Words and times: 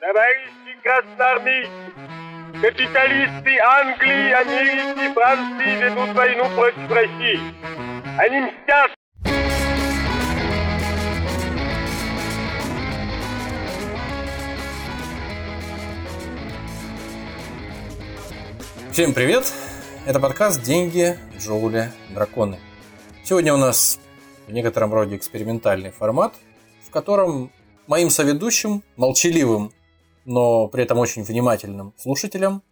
Товарищи 0.00 0.80
красноармейцы, 0.82 1.70
капиталисты 2.62 3.58
Англии, 3.58 4.32
Америки, 4.32 5.12
Франции 5.12 5.76
ведут 5.78 6.16
войну 6.16 6.44
против 6.56 6.90
России. 6.90 7.38
Они 8.16 8.40
мстят 8.40 8.92
Всем 18.90 19.12
привет! 19.12 19.52
Это 20.06 20.18
подкаст 20.18 20.62
«Деньги, 20.62 21.18
Джоули, 21.38 21.92
Драконы». 22.08 22.58
Сегодня 23.22 23.52
у 23.52 23.58
нас 23.58 24.00
в 24.46 24.52
некотором 24.52 24.94
роде 24.94 25.16
экспериментальный 25.16 25.90
формат, 25.90 26.32
в 26.88 26.90
котором 26.90 27.52
моим 27.86 28.08
соведущим, 28.08 28.82
молчаливым, 28.96 29.72
но 30.30 30.68
при 30.68 30.84
этом 30.84 30.98
очень 30.98 31.24
внимательным 31.24 31.92
слушателям, 31.98 32.62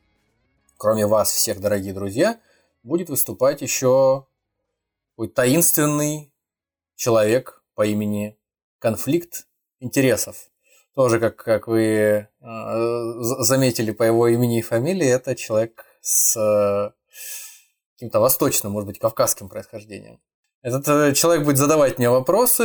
кроме 0.76 1.06
вас 1.06 1.32
всех, 1.32 1.60
дорогие 1.60 1.92
друзья, 1.92 2.38
будет 2.84 3.10
выступать 3.10 3.62
еще 3.62 4.26
таинственный 5.34 6.32
человек 6.94 7.64
по 7.74 7.84
имени 7.84 8.38
Конфликт 8.78 9.48
интересов. 9.80 10.36
Тоже, 10.94 11.18
как, 11.18 11.34
как 11.34 11.66
вы 11.66 11.82
э, 11.84 12.28
заметили 12.40 13.90
по 13.90 14.04
его 14.04 14.28
имени 14.28 14.60
и 14.60 14.62
фамилии, 14.62 15.08
это 15.08 15.34
человек 15.34 15.84
с 16.00 16.36
э, 16.36 16.92
каким-то 17.94 18.20
восточным, 18.20 18.70
может 18.70 18.86
быть, 18.86 19.00
кавказским 19.00 19.48
происхождением. 19.48 20.20
Этот 20.62 20.86
э, 20.86 21.12
человек 21.14 21.44
будет 21.44 21.58
задавать 21.58 21.98
мне 21.98 22.08
вопросы, 22.08 22.62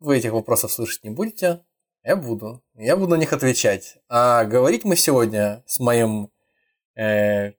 вы 0.00 0.16
этих 0.16 0.32
вопросов 0.32 0.72
слышать 0.72 1.04
не 1.04 1.10
будете, 1.10 1.64
я 2.08 2.16
буду. 2.16 2.62
Я 2.74 2.96
буду 2.96 3.10
на 3.10 3.18
них 3.18 3.34
отвечать. 3.34 3.98
А 4.08 4.46
говорить 4.46 4.82
мы 4.86 4.96
сегодня 4.96 5.62
с 5.66 5.78
моим 5.78 6.30
э, 6.96 7.52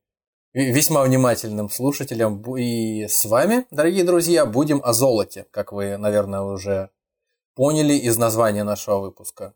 весьма 0.53 1.03
внимательным 1.03 1.69
слушателем 1.69 2.41
и 2.57 3.05
с 3.07 3.25
вами, 3.25 3.67
дорогие 3.69 4.03
друзья, 4.03 4.47
будем 4.47 4.81
о 4.83 4.93
золоте, 4.93 5.45
как 5.51 5.71
вы, 5.71 5.97
наверное, 5.97 6.41
уже 6.41 6.89
поняли 7.53 7.93
из 7.93 8.17
названия 8.17 8.63
нашего 8.63 8.97
выпуска. 8.97 9.53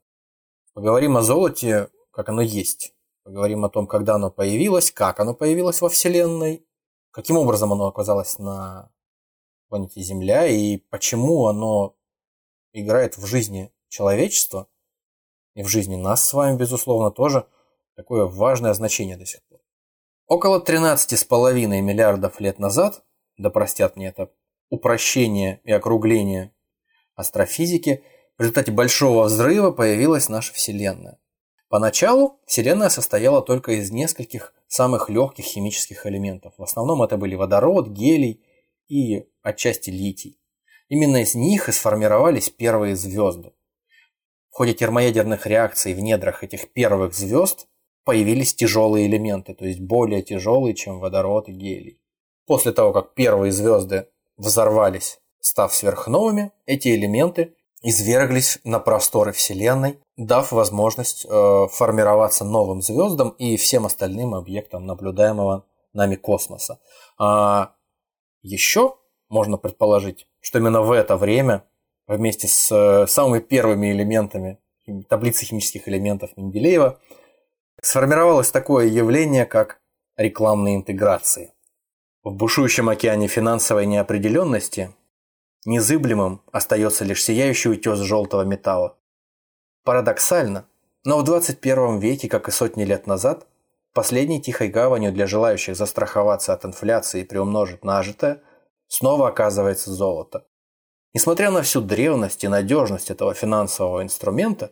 Поговорим 0.75 1.17
о 1.17 1.23
золоте, 1.23 1.89
как 2.11 2.29
оно 2.29 2.43
есть. 2.43 2.93
Поговорим 3.23 3.65
о 3.65 3.69
том, 3.69 3.87
когда 3.87 4.13
оно 4.13 4.29
появилось, 4.29 4.91
как 4.91 5.19
оно 5.19 5.33
появилось 5.33 5.81
во 5.81 5.89
Вселенной, 5.89 6.67
каким 7.09 7.39
образом 7.39 7.73
оно 7.73 7.87
оказалось 7.87 8.37
на 8.37 8.91
планете 9.69 10.01
Земля 10.01 10.45
и 10.45 10.77
почему 10.77 11.47
оно 11.47 11.95
играет 12.73 13.17
в 13.17 13.25
жизни 13.25 13.73
человечества 13.89 14.67
и 15.55 15.63
в 15.63 15.67
жизни 15.67 15.95
нас 15.95 16.27
с 16.27 16.33
вами, 16.33 16.57
безусловно, 16.57 17.11
тоже 17.11 17.47
такое 17.95 18.25
важное 18.25 18.73
значение 18.73 19.17
до 19.17 19.25
сих 19.25 19.41
пор. 19.43 19.59
Около 20.27 20.63
13,5 20.63 21.81
миллиардов 21.81 22.39
лет 22.39 22.59
назад, 22.59 23.03
да 23.37 23.49
простят 23.49 23.95
мне 23.95 24.07
это 24.07 24.31
упрощение 24.69 25.61
и 25.63 25.71
округление 25.71 26.51
астрофизики, 27.15 28.03
в 28.37 28.41
результате 28.41 28.71
большого 28.71 29.25
взрыва 29.25 29.71
появилась 29.71 30.29
наша 30.29 30.53
Вселенная. 30.53 31.19
Поначалу 31.69 32.39
Вселенная 32.45 32.89
состояла 32.89 33.41
только 33.41 33.73
из 33.73 33.91
нескольких 33.91 34.53
самых 34.67 35.09
легких 35.09 35.45
химических 35.45 36.05
элементов. 36.05 36.53
В 36.57 36.63
основном 36.63 37.03
это 37.03 37.17
были 37.17 37.35
водород, 37.35 37.89
гелий 37.89 38.43
и 38.87 39.27
отчасти 39.41 39.89
литий. 39.89 40.39
Именно 40.89 41.23
из 41.23 41.35
них 41.35 41.69
и 41.69 41.71
сформировались 41.71 42.49
первые 42.49 42.95
звезды. 42.95 43.53
В 44.53 44.57
ходе 44.57 44.75
термоядерных 44.75 45.47
реакций 45.47 45.95
в 45.95 45.99
недрах 45.99 46.43
этих 46.43 46.71
первых 46.73 47.15
звезд 47.15 47.65
появились 48.05 48.53
тяжелые 48.53 49.07
элементы, 49.07 49.55
то 49.55 49.65
есть 49.65 49.79
более 49.79 50.21
тяжелые, 50.21 50.75
чем 50.75 50.99
водород 50.99 51.49
и 51.49 51.53
гелий. 51.53 51.99
После 52.45 52.71
того, 52.71 52.93
как 52.93 53.15
первые 53.15 53.51
звезды 53.51 54.09
взорвались, 54.37 55.19
став 55.39 55.73
сверхновыми, 55.73 56.51
эти 56.67 56.89
элементы 56.89 57.55
изверглись 57.81 58.59
на 58.63 58.77
просторы 58.77 59.31
Вселенной, 59.31 59.99
дав 60.17 60.51
возможность 60.51 61.25
э, 61.25 61.67
формироваться 61.71 62.45
новым 62.45 62.83
звездам 62.83 63.29
и 63.29 63.57
всем 63.57 63.87
остальным 63.87 64.35
объектам 64.35 64.85
наблюдаемого 64.85 65.65
нами 65.93 66.15
космоса. 66.15 66.79
А 67.17 67.73
еще 68.43 68.97
можно 69.29 69.57
предположить, 69.57 70.27
что 70.41 70.59
именно 70.59 70.83
в 70.83 70.91
это 70.91 71.17
время, 71.17 71.65
вместе 72.07 72.47
с 72.47 72.71
э, 72.71 73.07
самыми 73.07 73.39
первыми 73.39 73.91
элементами 73.91 74.59
таблицы 75.07 75.45
химических 75.45 75.87
элементов 75.87 76.35
Менделеева, 76.35 76.99
сформировалось 77.81 78.51
такое 78.51 78.87
явление, 78.87 79.45
как 79.45 79.79
рекламные 80.17 80.75
интеграции. 80.75 81.53
В 82.23 82.33
бушующем 82.33 82.89
океане 82.89 83.27
финансовой 83.27 83.85
неопределенности 83.85 84.93
Незыблемым 85.65 86.41
остается 86.51 87.05
лишь 87.05 87.23
сияющий 87.23 87.69
утес 87.69 87.99
желтого 87.99 88.41
металла. 88.41 88.97
Парадоксально, 89.85 90.67
но 91.05 91.19
в 91.19 91.23
21 91.23 91.99
веке, 91.99 92.27
как 92.27 92.49
и 92.49 92.51
сотни 92.51 92.83
лет 92.83 93.07
назад, 93.07 93.47
последней 93.93 94.41
тихой 94.41 94.67
гаванью 94.67 95.13
для 95.13 95.25
желающих 95.25 95.77
застраховаться 95.77 96.51
от 96.51 96.65
инфляции 96.65 97.21
и 97.21 97.23
приумножить 97.23 97.85
нажитое, 97.85 98.41
снова 98.87 99.29
оказывается 99.29 99.91
золото. 99.93 100.45
Несмотря 101.13 101.51
на 101.51 101.61
всю 101.61 101.81
древность 101.81 102.43
и 102.43 102.47
надежность 102.47 103.11
этого 103.11 103.33
финансового 103.33 104.01
инструмента, 104.01 104.71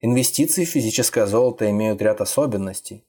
инвестиции 0.00 0.64
в 0.64 0.70
физическое 0.70 1.26
золото 1.26 1.70
имеют 1.70 2.00
ряд 2.00 2.20
особенностей, 2.20 3.04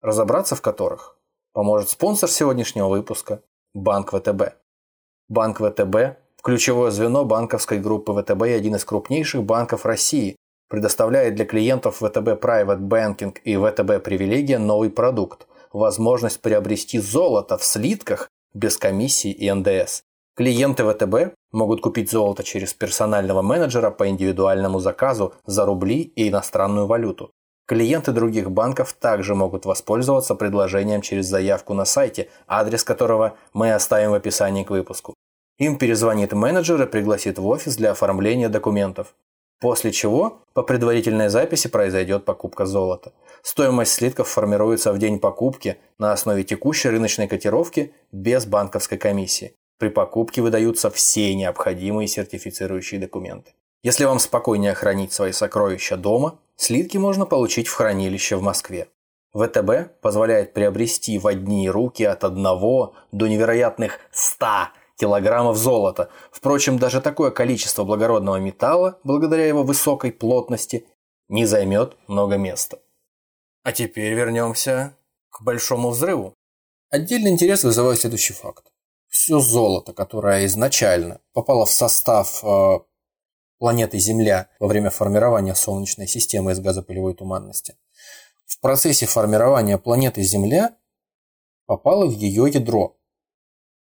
разобраться 0.00 0.56
в 0.56 0.62
которых 0.62 1.18
поможет 1.52 1.90
спонсор 1.90 2.30
сегодняшнего 2.30 2.88
выпуска– 2.88 3.42
Банк 3.74 4.12
ВТБ. 4.12 4.54
Банк 5.28 5.60
ВТБ 5.60 6.18
Ключевое 6.42 6.90
звено 6.90 7.26
банковской 7.26 7.78
группы 7.78 8.14
ВТБ 8.14 8.46
и 8.46 8.52
один 8.52 8.76
из 8.76 8.84
крупнейших 8.86 9.44
банков 9.44 9.84
России 9.84 10.36
предоставляет 10.68 11.34
для 11.34 11.44
клиентов 11.44 11.96
ВТБ 11.96 12.42
Private 12.42 12.80
Banking 12.80 13.36
и 13.44 13.56
ВТБ 13.56 14.02
Привилегия 14.02 14.58
новый 14.58 14.88
продукт– 14.88 15.46
возможность 15.72 16.40
приобрести 16.40 16.98
золото 16.98 17.58
в 17.58 17.64
слитках 17.64 18.30
без 18.54 18.78
комиссии 18.78 19.30
и 19.30 19.52
НДС. 19.52 20.02
Клиенты 20.36 20.84
ВТБ 20.84 21.34
могут 21.52 21.80
купить 21.80 22.10
золото 22.10 22.42
через 22.42 22.72
персонального 22.72 23.42
менеджера 23.42 23.90
по 23.90 24.08
индивидуальному 24.08 24.78
заказу 24.78 25.34
за 25.44 25.66
рубли 25.66 26.00
и 26.02 26.28
иностранную 26.28 26.86
валюту. 26.86 27.32
Клиенты 27.66 28.12
других 28.12 28.50
банков 28.50 28.92
также 28.92 29.34
могут 29.34 29.64
воспользоваться 29.64 30.34
предложением 30.34 31.02
через 31.02 31.26
заявку 31.26 31.74
на 31.74 31.84
сайте, 31.84 32.28
адрес 32.48 32.82
которого 32.84 33.36
мы 33.52 33.72
оставим 33.72 34.10
в 34.10 34.14
описании 34.14 34.64
к 34.64 34.70
выпуску. 34.70 35.14
Им 35.58 35.78
перезвонит 35.78 36.32
менеджер 36.32 36.82
и 36.82 36.86
пригласит 36.86 37.38
в 37.38 37.46
офис 37.46 37.76
для 37.76 37.90
оформления 37.90 38.48
документов. 38.48 39.14
После 39.60 39.92
чего 39.92 40.42
по 40.54 40.62
предварительной 40.62 41.28
записи 41.28 41.68
произойдет 41.68 42.24
покупка 42.24 42.64
золота. 42.64 43.12
Стоимость 43.42 43.92
слитков 43.92 44.28
формируется 44.28 44.92
в 44.92 44.98
день 44.98 45.18
покупки 45.18 45.76
на 45.98 46.12
основе 46.12 46.44
текущей 46.44 46.88
рыночной 46.88 47.28
котировки 47.28 47.92
без 48.10 48.46
банковской 48.46 48.96
комиссии. 48.96 49.54
При 49.80 49.88
покупке 49.88 50.42
выдаются 50.42 50.90
все 50.90 51.34
необходимые 51.34 52.06
сертифицирующие 52.06 53.00
документы. 53.00 53.54
Если 53.82 54.04
вам 54.04 54.18
спокойнее 54.18 54.74
хранить 54.74 55.14
свои 55.14 55.32
сокровища 55.32 55.96
дома, 55.96 56.38
слитки 56.54 56.98
можно 56.98 57.24
получить 57.24 57.66
в 57.66 57.74
хранилище 57.74 58.36
в 58.36 58.42
Москве. 58.42 58.88
ВТБ 59.32 60.02
позволяет 60.02 60.52
приобрести 60.52 61.18
в 61.18 61.26
одни 61.26 61.70
руки 61.70 62.02
от 62.04 62.24
1 62.24 62.42
до 62.42 62.92
невероятных 63.26 64.00
100 64.12 64.46
килограммов 64.98 65.56
золота. 65.56 66.10
Впрочем, 66.30 66.78
даже 66.78 67.00
такое 67.00 67.30
количество 67.30 67.82
благородного 67.84 68.36
металла, 68.36 68.98
благодаря 69.02 69.46
его 69.46 69.62
высокой 69.62 70.12
плотности, 70.12 70.86
не 71.28 71.46
займет 71.46 71.96
много 72.06 72.36
места. 72.36 72.80
А 73.62 73.72
теперь 73.72 74.12
вернемся 74.12 74.94
к 75.30 75.40
Большому 75.40 75.88
взрыву. 75.88 76.34
Отдельный 76.90 77.30
интерес 77.30 77.64
вызывает 77.64 77.98
следующий 77.98 78.34
факт. 78.34 78.70
Все 79.10 79.40
золото, 79.40 79.92
которое 79.92 80.46
изначально 80.46 81.20
попало 81.32 81.66
в 81.66 81.70
состав 81.70 82.42
э, 82.44 82.78
планеты 83.58 83.98
Земля 83.98 84.48
во 84.60 84.68
время 84.68 84.90
формирования 84.90 85.54
Солнечной 85.54 86.06
системы 86.06 86.52
из 86.52 86.60
газопылевой 86.60 87.14
туманности, 87.14 87.76
в 88.46 88.60
процессе 88.60 89.06
формирования 89.06 89.78
планеты 89.78 90.22
Земля 90.22 90.76
попало 91.66 92.06
в 92.06 92.12
ее 92.12 92.48
ядро, 92.52 92.96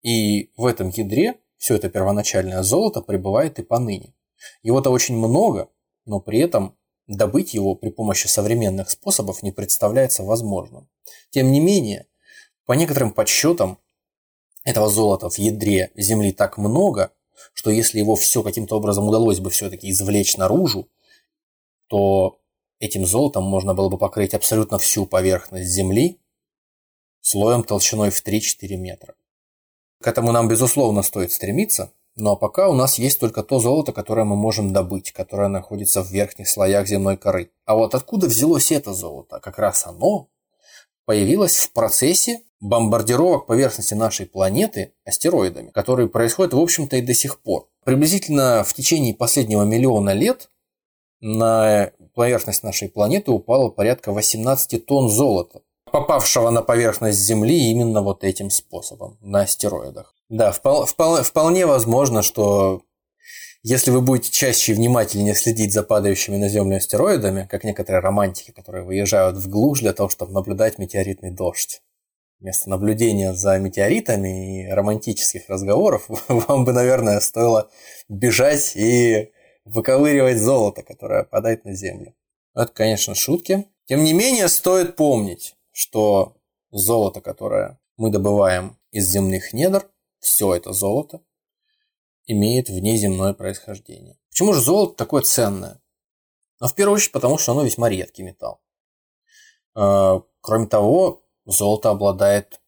и 0.02 0.52
в 0.56 0.66
этом 0.66 0.90
ядре 0.90 1.40
все 1.58 1.76
это 1.76 1.90
первоначальное 1.90 2.64
золото 2.64 3.02
пребывает 3.02 3.60
и 3.60 3.64
поныне. 3.64 4.14
Его-то 4.64 4.92
очень 4.92 5.18
много, 5.18 5.70
но 6.06 6.20
при 6.20 6.40
этом 6.40 6.78
добыть 7.08 7.54
его 7.54 7.76
при 7.76 7.90
помощи 7.90 8.28
современных 8.28 8.90
способов 8.90 9.44
не 9.44 9.52
представляется 9.52 10.24
возможным. 10.24 10.90
Тем 11.32 11.52
не 11.52 11.60
менее, 11.60 12.08
по 12.66 12.74
некоторым 12.74 13.12
подсчетам, 13.12 13.78
этого 14.64 14.90
золота 14.90 15.30
в 15.30 15.38
ядре 15.38 15.92
Земли 15.96 16.32
так 16.32 16.58
много, 16.58 17.12
что 17.54 17.72
если 17.72 18.00
его 18.00 18.16
все 18.16 18.44
каким-то 18.44 18.78
образом 18.78 19.08
удалось 19.08 19.40
бы 19.40 19.50
все-таки 19.50 19.90
извлечь 19.90 20.38
наружу, 20.38 20.88
то 21.88 22.42
Этим 22.82 23.06
золотом 23.06 23.44
можно 23.44 23.76
было 23.76 23.90
бы 23.90 24.00
покрыть 24.00 24.34
абсолютно 24.34 24.80
всю 24.80 25.06
поверхность 25.06 25.70
Земли 25.70 26.20
слоем 27.22 27.64
толщиной 27.64 28.10
в 28.10 28.26
3-4 28.26 28.76
метра. 28.76 29.14
К 30.02 30.08
этому 30.08 30.32
нам, 30.32 30.48
безусловно, 30.48 31.04
стоит 31.04 31.32
стремиться, 31.32 31.94
но 32.16 32.36
пока 32.36 32.70
у 32.70 32.74
нас 32.74 32.98
есть 32.98 33.20
только 33.20 33.44
то 33.44 33.60
золото, 33.60 33.94
которое 33.94 34.24
мы 34.24 34.36
можем 34.36 34.74
добыть, 34.74 35.12
которое 35.12 35.48
находится 35.48 36.02
в 36.02 36.10
верхних 36.10 36.50
слоях 36.50 36.88
земной 36.88 37.18
коры. 37.18 37.52
А 37.66 37.76
вот 37.76 37.94
откуда 37.94 38.26
взялось 38.26 38.72
это 38.72 38.96
золото? 38.96 39.40
Как 39.40 39.60
раз 39.60 39.86
оно 39.86 40.28
появилось 41.06 41.58
в 41.58 41.72
процессе 41.74 42.42
бомбардировок 42.62 43.48
поверхности 43.48 43.96
нашей 43.96 44.28
планеты 44.28 44.94
астероидами, 45.04 45.72
которые 45.72 46.08
происходят, 46.08 46.54
в 46.54 46.60
общем-то, 46.60 46.96
и 46.96 47.02
до 47.02 47.14
сих 47.14 47.42
пор. 47.42 47.68
Приблизительно 47.84 48.64
в 48.64 48.74
течение 48.74 49.14
последнего 49.14 49.64
миллиона 49.64 50.14
лет 50.14 50.50
на 51.20 51.92
поверхность 52.14 52.64
нашей 52.64 52.88
планеты 52.88 53.32
упало 53.32 53.70
порядка 53.70 54.12
18 54.12 54.86
тонн 54.86 55.10
золота, 55.10 55.62
попавшего 55.92 56.52
на 56.52 56.62
поверхность 56.62 57.20
Земли 57.20 57.72
именно 57.72 58.02
вот 58.02 58.24
этим 58.24 58.50
способом, 58.50 59.18
на 59.22 59.42
астероидах. 59.42 60.16
Да, 60.30 60.52
впол, 60.52 60.86
впол, 60.86 61.18
вполне 61.24 61.66
возможно, 61.66 62.22
что 62.22 62.84
если 63.64 63.92
вы 63.92 64.02
будете 64.02 64.32
чаще 64.32 64.72
и 64.72 64.76
внимательнее 64.76 65.36
следить 65.36 65.74
за 65.74 65.84
падающими 65.84 66.38
на 66.38 66.48
Землю 66.48 66.78
астероидами, 66.78 67.48
как 67.50 67.64
некоторые 67.64 68.02
романтики, 68.02 68.52
которые 68.52 68.84
выезжают 68.84 69.38
в 69.38 69.50
глушь 69.50 69.82
для 69.82 69.94
того, 69.94 70.10
чтобы 70.10 70.32
наблюдать 70.32 70.78
метеоритный 70.78 71.32
дождь, 71.32 71.82
вместо 72.42 72.70
наблюдения 72.70 73.34
за 73.34 73.60
метеоритами 73.60 74.64
и 74.64 74.72
романтических 74.72 75.48
разговоров, 75.48 76.08
вам 76.28 76.66
бы, 76.66 76.74
наверное, 76.74 77.20
стоило 77.20 77.70
бежать 78.10 78.76
и 78.76 79.32
выковыривать 79.64 80.40
золото, 80.40 80.82
которое 80.82 81.24
падает 81.24 81.66
на 81.66 81.74
Землю. 81.74 82.14
Это, 82.56 82.74
конечно, 82.74 83.16
шутки. 83.16 83.68
Тем 83.86 84.04
не 84.04 84.14
менее, 84.14 84.50
стоит 84.50 84.96
помнить, 84.96 85.56
что 85.72 86.36
золото, 86.72 87.22
которое 87.22 87.80
мы 87.96 88.10
добываем 88.10 88.78
из 88.92 89.08
земных 89.08 89.54
недр, 89.54 89.88
все 90.20 90.56
это 90.56 90.74
золото, 90.74 91.22
имеет 92.26 92.70
внеземное 92.70 93.34
происхождение. 93.34 94.18
Почему 94.30 94.54
же 94.54 94.62
золото 94.62 94.96
такое 94.96 95.22
ценное? 95.22 95.82
Ну, 96.60 96.68
в 96.68 96.76
первую 96.76 96.96
очередь, 96.96 97.12
потому 97.12 97.38
что 97.38 97.52
оно 97.52 97.64
весьма 97.64 97.90
редкий 97.90 98.24
металл. 98.24 98.62
А, 99.76 100.22
кроме 100.42 100.68
того, 100.68 101.24
золото 101.46 101.90
обладает 101.90 102.62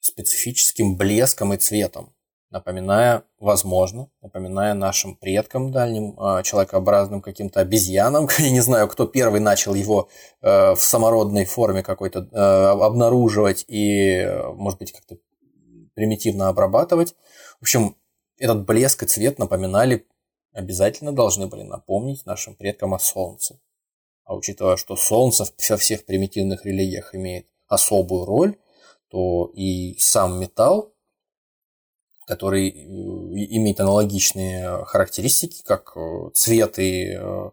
специфическим 0.00 0.96
блеском 0.96 1.54
и 1.54 1.56
цветом 1.56 2.14
напоминая, 2.50 3.22
возможно, 3.38 4.10
напоминая 4.22 4.74
нашим 4.74 5.16
предкам 5.16 5.70
дальним, 5.70 6.14
а, 6.18 6.42
человекообразным 6.42 7.22
каким-то 7.22 7.60
обезьянам. 7.60 8.28
Я 8.38 8.50
не 8.50 8.60
знаю, 8.60 8.88
кто 8.88 9.06
первый 9.06 9.40
начал 9.40 9.74
его 9.74 10.08
э, 10.42 10.72
в 10.74 10.80
самородной 10.80 11.44
форме 11.44 11.82
какой-то 11.82 12.28
э, 12.30 12.36
обнаруживать 12.36 13.64
и, 13.68 14.26
может 14.54 14.78
быть, 14.80 14.92
как-то 14.92 15.16
примитивно 15.94 16.48
обрабатывать. 16.48 17.14
В 17.60 17.62
общем, 17.62 17.96
этот 18.36 18.64
блеск 18.64 19.02
и 19.02 19.06
цвет 19.06 19.38
напоминали, 19.38 20.06
обязательно 20.52 21.12
должны 21.12 21.46
были 21.46 21.62
напомнить 21.62 22.26
нашим 22.26 22.56
предкам 22.56 22.94
о 22.94 22.98
Солнце. 22.98 23.60
А 24.24 24.34
учитывая, 24.34 24.76
что 24.76 24.96
Солнце 24.96 25.44
во 25.68 25.76
всех 25.76 26.04
примитивных 26.04 26.64
религиях 26.64 27.14
имеет 27.14 27.46
особую 27.70 28.26
роль, 28.26 28.56
то 29.08 29.50
и 29.54 29.96
сам 29.98 30.38
металл 30.38 30.92
который 32.26 32.68
э, 32.68 32.72
имеет 33.56 33.80
аналогичные 33.80 34.84
характеристики, 34.84 35.64
как 35.64 35.96
э, 35.96 36.30
цвет 36.32 36.78
и, 36.78 37.16
э, 37.18 37.50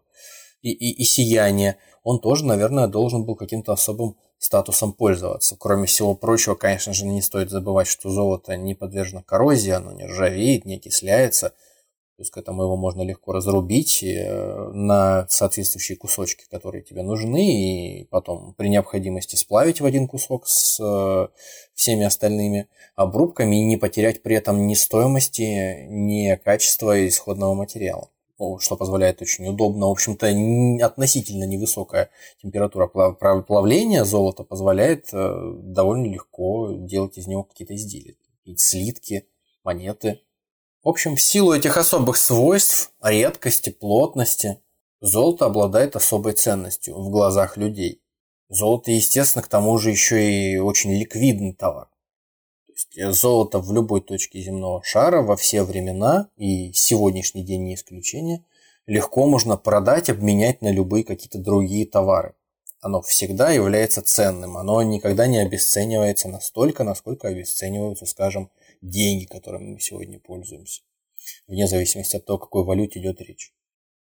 и, 0.62 0.70
и, 0.70 1.02
и 1.02 1.04
сияние, 1.04 1.78
он 2.04 2.20
тоже, 2.20 2.44
наверное, 2.46 2.86
должен 2.86 3.24
был 3.24 3.34
каким-то 3.34 3.72
особым 3.72 4.14
статусом 4.38 4.92
пользоваться. 4.92 5.56
Кроме 5.58 5.86
всего 5.86 6.14
прочего, 6.14 6.54
конечно 6.54 6.92
же, 6.92 7.06
не 7.06 7.22
стоит 7.22 7.50
забывать, 7.50 7.88
что 7.88 8.08
золото 8.08 8.56
не 8.56 8.76
подвержено 8.76 9.24
коррозии, 9.24 9.72
оно 9.72 9.90
не 9.90 10.06
ржавеет, 10.06 10.64
не 10.64 10.76
окисляется– 10.76 11.54
то 12.18 12.22
есть 12.22 12.32
к 12.32 12.36
этому 12.36 12.64
его 12.64 12.76
можно 12.76 13.02
легко 13.02 13.32
разрубить 13.32 14.02
э, 14.02 14.70
на 14.72 15.28
соответствующие 15.28 15.96
кусочки, 15.96 16.46
которые 16.50 16.82
тебе 16.82 17.04
нужны, 17.04 18.00
и 18.00 18.04
потом 18.06 18.54
при 18.54 18.68
необходимости 18.68 19.36
сплавить 19.36 19.80
в 19.80 19.84
один 19.84 20.08
кусок 20.08 20.48
с 20.48 20.80
э, 20.80 21.28
всеми 21.74 22.04
остальными 22.04 22.66
обрубками 22.96 23.60
и 23.60 23.64
не 23.64 23.76
потерять 23.76 24.20
при 24.24 24.34
этом 24.34 24.66
ни 24.66 24.74
стоимости, 24.74 25.86
ни 25.90 26.34
качества 26.34 27.06
исходного 27.06 27.54
материала 27.54 28.10
что 28.60 28.76
позволяет 28.76 29.20
очень 29.20 29.46
удобно. 29.46 29.86
В 29.86 29.90
общем-то, 29.90 30.26
относительно 30.84 31.44
невысокая 31.44 32.10
температура 32.40 32.86
плавления 32.86 34.04
золота 34.04 34.42
позволяет 34.42 35.08
э, 35.12 35.52
довольно 35.62 36.06
легко 36.06 36.72
делать 36.72 37.16
из 37.18 37.28
него 37.28 37.44
какие-то 37.44 37.74
изделия. 37.74 38.14
Слитки, 38.56 39.26
монеты, 39.64 40.20
в 40.82 40.88
общем, 40.88 41.16
в 41.16 41.20
силу 41.20 41.52
этих 41.52 41.76
особых 41.76 42.16
свойств, 42.16 42.92
редкости, 43.02 43.70
плотности, 43.70 44.60
золото 45.00 45.46
обладает 45.46 45.96
особой 45.96 46.32
ценностью 46.32 46.94
в 46.94 47.10
глазах 47.10 47.56
людей. 47.56 48.00
Золото, 48.48 48.90
естественно, 48.92 49.42
к 49.42 49.48
тому 49.48 49.76
же 49.78 49.90
еще 49.90 50.32
и 50.32 50.56
очень 50.58 50.92
ликвидный 50.92 51.52
товар. 51.52 51.88
То 52.66 52.72
есть 52.72 52.98
э, 52.98 53.12
золото 53.12 53.58
в 53.58 53.72
любой 53.72 54.00
точке 54.00 54.40
земного 54.40 54.82
шара 54.82 55.20
во 55.20 55.36
все 55.36 55.64
времена, 55.64 56.30
и 56.36 56.72
сегодняшний 56.72 57.42
день 57.42 57.64
не 57.64 57.74
исключение, 57.74 58.44
легко 58.86 59.26
можно 59.26 59.56
продать, 59.56 60.08
обменять 60.08 60.62
на 60.62 60.70
любые 60.70 61.04
какие-то 61.04 61.38
другие 61.38 61.86
товары. 61.86 62.34
Оно 62.80 63.02
всегда 63.02 63.50
является 63.50 64.00
ценным, 64.00 64.56
оно 64.56 64.80
никогда 64.82 65.26
не 65.26 65.38
обесценивается 65.38 66.28
настолько, 66.28 66.84
насколько 66.84 67.28
обесцениваются, 67.28 68.06
скажем, 68.06 68.50
деньги, 68.80 69.24
которыми 69.24 69.74
мы 69.74 69.80
сегодня 69.80 70.18
пользуемся, 70.18 70.82
вне 71.46 71.66
зависимости 71.66 72.16
от 72.16 72.24
того, 72.24 72.38
о 72.38 72.40
какой 72.40 72.64
валюте 72.64 73.00
идет 73.00 73.20
речь. 73.20 73.52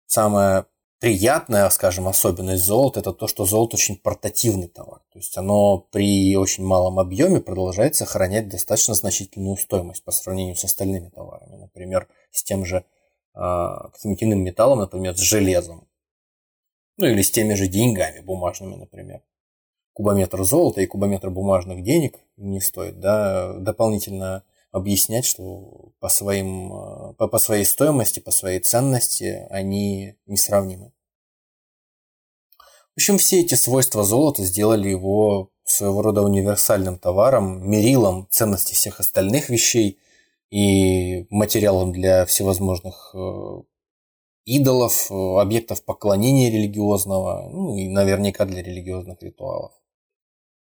Самое 0.06 0.66
приятная, 1.00 1.68
скажем, 1.70 2.08
особенность 2.08 2.64
золота– 2.64 3.00
это 3.00 3.12
то, 3.12 3.26
что 3.26 3.44
золото 3.44 3.76
очень 3.76 3.96
портативный 3.96 4.68
товар. 4.68 5.00
То 5.12 5.18
есть 5.18 5.36
оно 5.36 5.78
при 5.78 6.36
очень 6.36 6.64
малом 6.64 6.98
объеме 6.98 7.40
продолжает 7.40 7.94
сохранять 7.94 8.48
достаточно 8.48 8.94
значительную 8.94 9.56
стоимость 9.56 10.04
по 10.04 10.10
сравнению 10.10 10.56
с 10.56 10.64
остальными 10.64 11.08
товарами. 11.08 11.56
Например, 11.56 12.08
с 12.30 12.42
тем 12.42 12.64
же 12.64 12.78
э, 12.78 12.82
каким-нибудь 13.34 14.22
иным 14.22 14.44
металлом, 14.44 14.80
например, 14.80 15.16
с 15.16 15.20
железом. 15.20 15.86
Ну 16.96 17.06
или 17.06 17.22
с 17.22 17.30
теми 17.30 17.54
же 17.54 17.68
деньгами 17.68 18.20
бумажными, 18.20 18.74
например 18.74 19.22
кубометр 19.98 20.44
золота 20.44 20.80
и 20.80 20.86
кубометр 20.86 21.28
бумажных 21.28 21.82
денег 21.82 22.20
не 22.36 22.60
стоит 22.60 23.00
да, 23.00 23.54
дополнительно 23.54 24.44
объяснять, 24.70 25.24
что 25.24 25.92
по, 25.98 26.08
своим, 26.08 26.72
э, 26.72 27.14
по, 27.14 27.28
по 27.28 27.38
своей 27.38 27.64
стоимости, 27.64 28.20
по 28.20 28.30
своей 28.30 28.60
ценности 28.60 29.46
они 29.50 30.16
несравнимы. 30.26 30.92
В 32.94 32.98
общем, 32.98 33.18
все 33.18 33.40
эти 33.40 33.54
свойства 33.54 34.02
золота 34.02 34.42
сделали 34.42 34.88
его 34.88 35.50
своего 35.64 36.02
рода 36.02 36.22
универсальным 36.22 36.98
товаром, 36.98 37.68
мерилом 37.68 38.26
ценности 38.30 38.74
всех 38.74 39.00
остальных 39.00 39.50
вещей 39.50 39.98
и 40.50 41.26
материалом 41.30 41.92
для 41.92 42.26
всевозможных 42.26 43.14
э, 43.14 43.62
идолов, 44.46 45.10
объектов 45.10 45.84
поклонения 45.84 46.50
религиозного, 46.50 47.48
ну 47.50 47.76
и 47.76 47.88
наверняка 47.88 48.46
для 48.46 48.62
религиозных 48.62 49.22
ритуалов. 49.22 49.72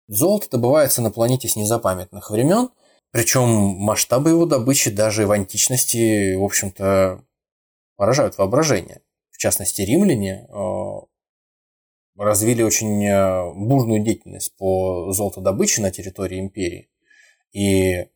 Золото 0.08 0.48
добывается 0.52 1.02
на 1.02 1.12
планете 1.12 1.48
с 1.48 1.56
незапамятных 1.56 2.32
времен– 2.32 2.70
причем 3.14 3.48
масштабы 3.48 4.32
его 4.32 4.48
добычи 4.48 4.90
даже 4.90 5.28
в 5.28 5.32
античности, 5.32 6.34
в 6.34 6.44
общем-то, 6.44 7.24
поражают 7.96 8.40
воображение. 8.40 9.04
В 9.30 9.38
частности, 9.38 9.84
римляне 9.84 10.48
э, 10.50 10.94
развили 12.18 12.64
очень 12.64 13.06
э, 13.06 13.54
бурную 13.54 14.04
деятельность 14.04 14.58
по 14.58 15.12
золотодобыче 15.12 15.84
на 15.84 15.92
территории 15.92 16.40
империи. 16.40 16.90
И 17.52 18.08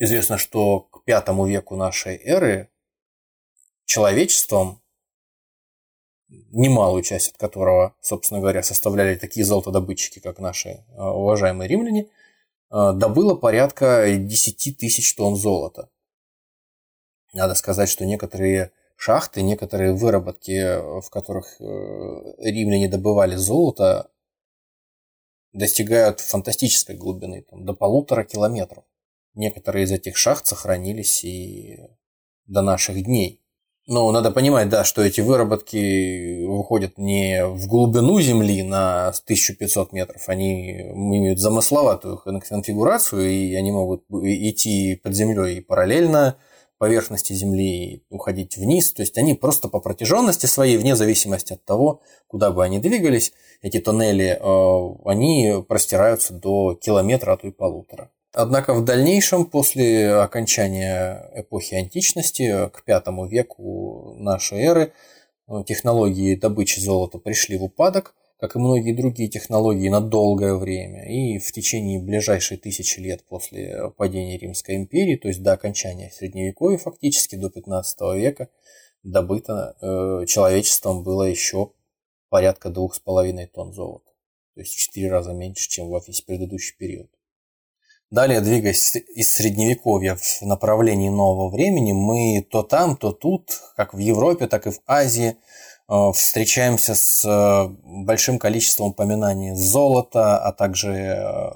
известно, 0.00 0.36
что 0.36 0.80
к 0.80 1.04
пятому 1.04 1.46
веку 1.46 1.76
нашей 1.76 2.16
эры 2.16 2.72
человечеством, 3.84 4.82
немалую 6.26 7.04
часть 7.04 7.30
от 7.30 7.36
которого, 7.36 7.94
собственно 8.00 8.40
говоря, 8.40 8.64
составляли 8.64 9.14
такие 9.14 9.46
золотодобытчики, 9.46 10.18
как 10.18 10.40
наши 10.40 10.70
э, 10.70 11.00
уважаемые 11.00 11.68
римляне– 11.68 12.08
Э, 12.74 12.92
добыло 12.92 13.36
порядка 13.36 14.04
10 14.18 14.78
тысяч 14.78 15.14
тонн 15.14 15.36
золота. 15.36 15.90
Надо 17.32 17.54
сказать, 17.54 17.88
что 17.88 18.04
некоторые 18.04 18.72
шахты, 18.96 19.42
некоторые 19.42 19.92
выработки, 19.92 20.80
в 21.00 21.08
которых 21.08 21.60
э, 21.60 21.64
римляне 22.38 22.88
добывали 22.88 23.36
золото, 23.36 24.10
достигают 25.52 26.18
фантастической 26.18 26.96
глубины, 26.96 27.42
там, 27.42 27.64
до 27.64 27.74
полутора 27.74 28.24
километров. 28.24 28.84
Некоторые 29.34 29.84
из 29.84 29.92
этих 29.92 30.16
шахт 30.16 30.46
сохранились 30.46 31.22
и 31.22 31.78
до 32.46 32.62
наших 32.62 33.04
дней. 33.04 33.43
Ну, 33.86 34.10
надо 34.12 34.30
понимать, 34.30 34.70
да, 34.70 34.82
что 34.82 35.02
эти 35.02 35.20
выработки 35.20 36.42
выходят 36.46 36.96
не 36.96 37.46
в 37.46 37.66
глубину 37.66 38.18
Земли 38.18 38.62
на 38.62 39.08
1500 39.08 39.92
метров, 39.92 40.26
они 40.28 40.80
имеют 40.80 41.38
замысловатую 41.38 42.16
конфигурацию, 42.16 43.30
и 43.30 43.54
они 43.54 43.72
могут 43.72 44.04
идти 44.08 44.96
под 44.96 45.14
землей 45.14 45.60
параллельно 45.60 46.36
поверхности 46.78 47.34
Земли, 47.34 48.04
уходить 48.08 48.56
вниз. 48.56 48.92
То 48.92 49.02
есть 49.02 49.18
они 49.18 49.34
просто 49.34 49.68
по 49.68 49.80
протяженности 49.80 50.46
своей, 50.46 50.78
вне 50.78 50.96
зависимости 50.96 51.52
от 51.52 51.64
того, 51.64 52.00
куда 52.26 52.50
бы 52.52 52.64
они 52.64 52.78
двигались, 52.78 53.32
эти 53.62 53.80
тоннели, 53.80 54.38
э, 54.40 54.94
они 55.04 55.62
простираются 55.66 56.32
до 56.32 56.74
километра, 56.74 57.32
а 57.32 57.36
то 57.36 57.46
и 57.46 57.50
полутора. 57.50 58.10
Однако 58.34 58.74
в 58.74 58.84
дальнейшем, 58.84 59.46
после 59.46 60.12
окончания 60.12 61.30
эпохи 61.36 61.76
античности, 61.76 62.68
к 62.70 62.82
V 62.84 63.28
веку 63.28 64.16
нашей 64.18 64.58
эры, 64.58 64.92
э, 65.46 65.62
технологии 65.64 66.34
добычи 66.34 66.80
золота 66.80 67.18
пришли 67.18 67.56
в 67.56 67.62
упадок, 67.62 68.16
как 68.40 68.56
и 68.56 68.58
многие 68.58 68.92
другие 68.92 69.28
технологии, 69.28 69.88
на 69.88 70.00
долгое 70.00 70.56
время. 70.56 71.08
И 71.08 71.38
в 71.38 71.52
течение 71.52 72.00
ближайшей 72.00 72.56
тысячи 72.56 72.98
лет 72.98 73.24
после 73.24 73.92
падения 73.96 74.36
Римской 74.36 74.74
империи, 74.74 75.14
то 75.14 75.28
есть 75.28 75.40
до 75.40 75.52
окончания 75.52 76.10
Средневековья 76.10 76.78
фактически, 76.78 77.36
до 77.36 77.50
15 77.50 78.16
века, 78.16 78.48
добыто 79.04 79.76
э, 79.80 80.26
человечеством 80.26 81.04
было 81.04 81.22
еще 81.22 81.70
порядка 82.30 82.68
двух 82.70 82.96
с 82.96 82.98
половиной 82.98 83.46
тонн 83.46 83.72
золота. 83.72 84.10
То 84.54 84.60
есть 84.60 84.74
в 84.74 84.76
четыре 84.76 85.08
раза 85.08 85.32
меньше, 85.32 85.68
чем 85.70 85.88
во 85.88 86.02
весь 86.04 86.20
предыдущий 86.22 86.74
период. 86.76 87.08
Далее, 88.14 88.40
двигаясь 88.40 88.94
из 88.94 89.34
средневековья 89.34 90.14
в 90.14 90.42
направлении 90.42 91.08
нового 91.08 91.50
времени, 91.50 91.90
мы 91.90 92.46
то 92.48 92.62
там, 92.62 92.96
то 92.96 93.10
тут, 93.10 93.50
как 93.74 93.92
в 93.92 93.98
Европе, 93.98 94.46
так 94.46 94.68
и 94.68 94.70
в 94.70 94.78
Азии, 94.86 95.36
э, 95.88 96.12
встречаемся 96.14 96.94
с 96.94 97.24
э, 97.24 97.68
большим 97.82 98.38
количеством 98.38 98.90
упоминаний 98.90 99.56
золота, 99.56 100.38
а 100.38 100.52
также 100.52 100.92
э, 100.92 101.50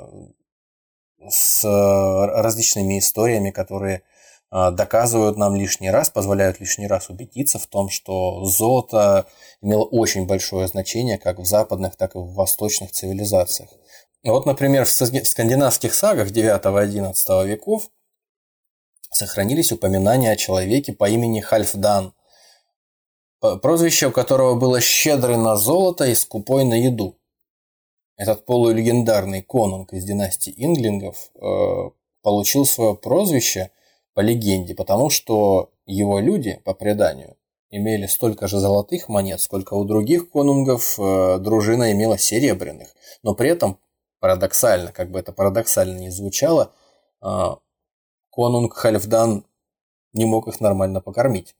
с 1.28 1.62
различными 1.62 2.98
историями, 2.98 3.50
которые 3.52 4.02
доказывают 4.50 5.36
нам 5.36 5.54
лишний 5.54 5.90
раз, 5.90 6.08
позволяют 6.10 6.58
лишний 6.58 6.88
раз 6.88 7.10
убедиться 7.10 7.58
в 7.58 7.66
том, 7.66 7.90
что 7.90 8.44
золото 8.46 9.26
имело 9.60 9.84
очень 9.84 10.26
большое 10.26 10.66
значение 10.66 11.18
как 11.18 11.38
в 11.38 11.44
западных, 11.44 11.96
так 11.96 12.14
и 12.14 12.18
в 12.18 12.32
восточных 12.32 12.90
цивилизациях. 12.90 13.68
Вот, 14.24 14.46
например, 14.46 14.84
в 14.84 14.90
скандинавских 14.90 15.94
сагах 15.94 16.28
IX-XI 16.28 17.46
веков 17.46 17.90
сохранились 19.10 19.72
упоминания 19.72 20.32
о 20.32 20.36
человеке 20.36 20.92
по 20.92 21.08
имени 21.08 21.40
Хальфдан, 21.40 22.12
прозвище 23.40 24.08
у 24.08 24.10
которого 24.10 24.54
было 24.54 24.80
«щедрый 24.80 25.36
на 25.36 25.56
золото 25.56 26.04
и 26.04 26.14
скупой 26.14 26.64
на 26.64 26.74
еду». 26.74 27.16
Этот 28.16 28.44
полулегендарный 28.44 29.42
конунг 29.42 29.92
из 29.92 30.04
династии 30.04 30.52
Инглингов 30.56 31.30
э, 31.34 31.90
получил 32.22 32.66
свое 32.66 32.96
прозвище 32.96 33.70
по 34.14 34.20
легенде, 34.20 34.74
потому 34.74 35.08
что 35.08 35.70
его 35.86 36.18
люди, 36.18 36.60
по 36.64 36.74
преданию, 36.74 37.36
имели 37.70 38.06
столько 38.06 38.48
же 38.48 38.58
золотых 38.58 39.08
монет, 39.08 39.40
сколько 39.40 39.74
у 39.74 39.84
других 39.84 40.30
конунгов 40.30 40.98
э, 40.98 41.38
дружина 41.38 41.92
имела 41.92 42.18
серебряных, 42.18 42.88
но 43.22 43.36
при 43.36 43.50
этом 43.50 43.78
парадоксально, 44.20 44.92
как 44.92 45.10
бы 45.10 45.18
это 45.18 45.32
парадоксально 45.32 45.98
не 45.98 46.10
звучало, 46.10 46.72
а, 47.20 47.58
конунг 48.30 48.74
Хальфдан 48.74 49.44
не 50.12 50.24
мог 50.24 50.48
их 50.48 50.60
нормально 50.60 51.00
покормить. 51.00 51.54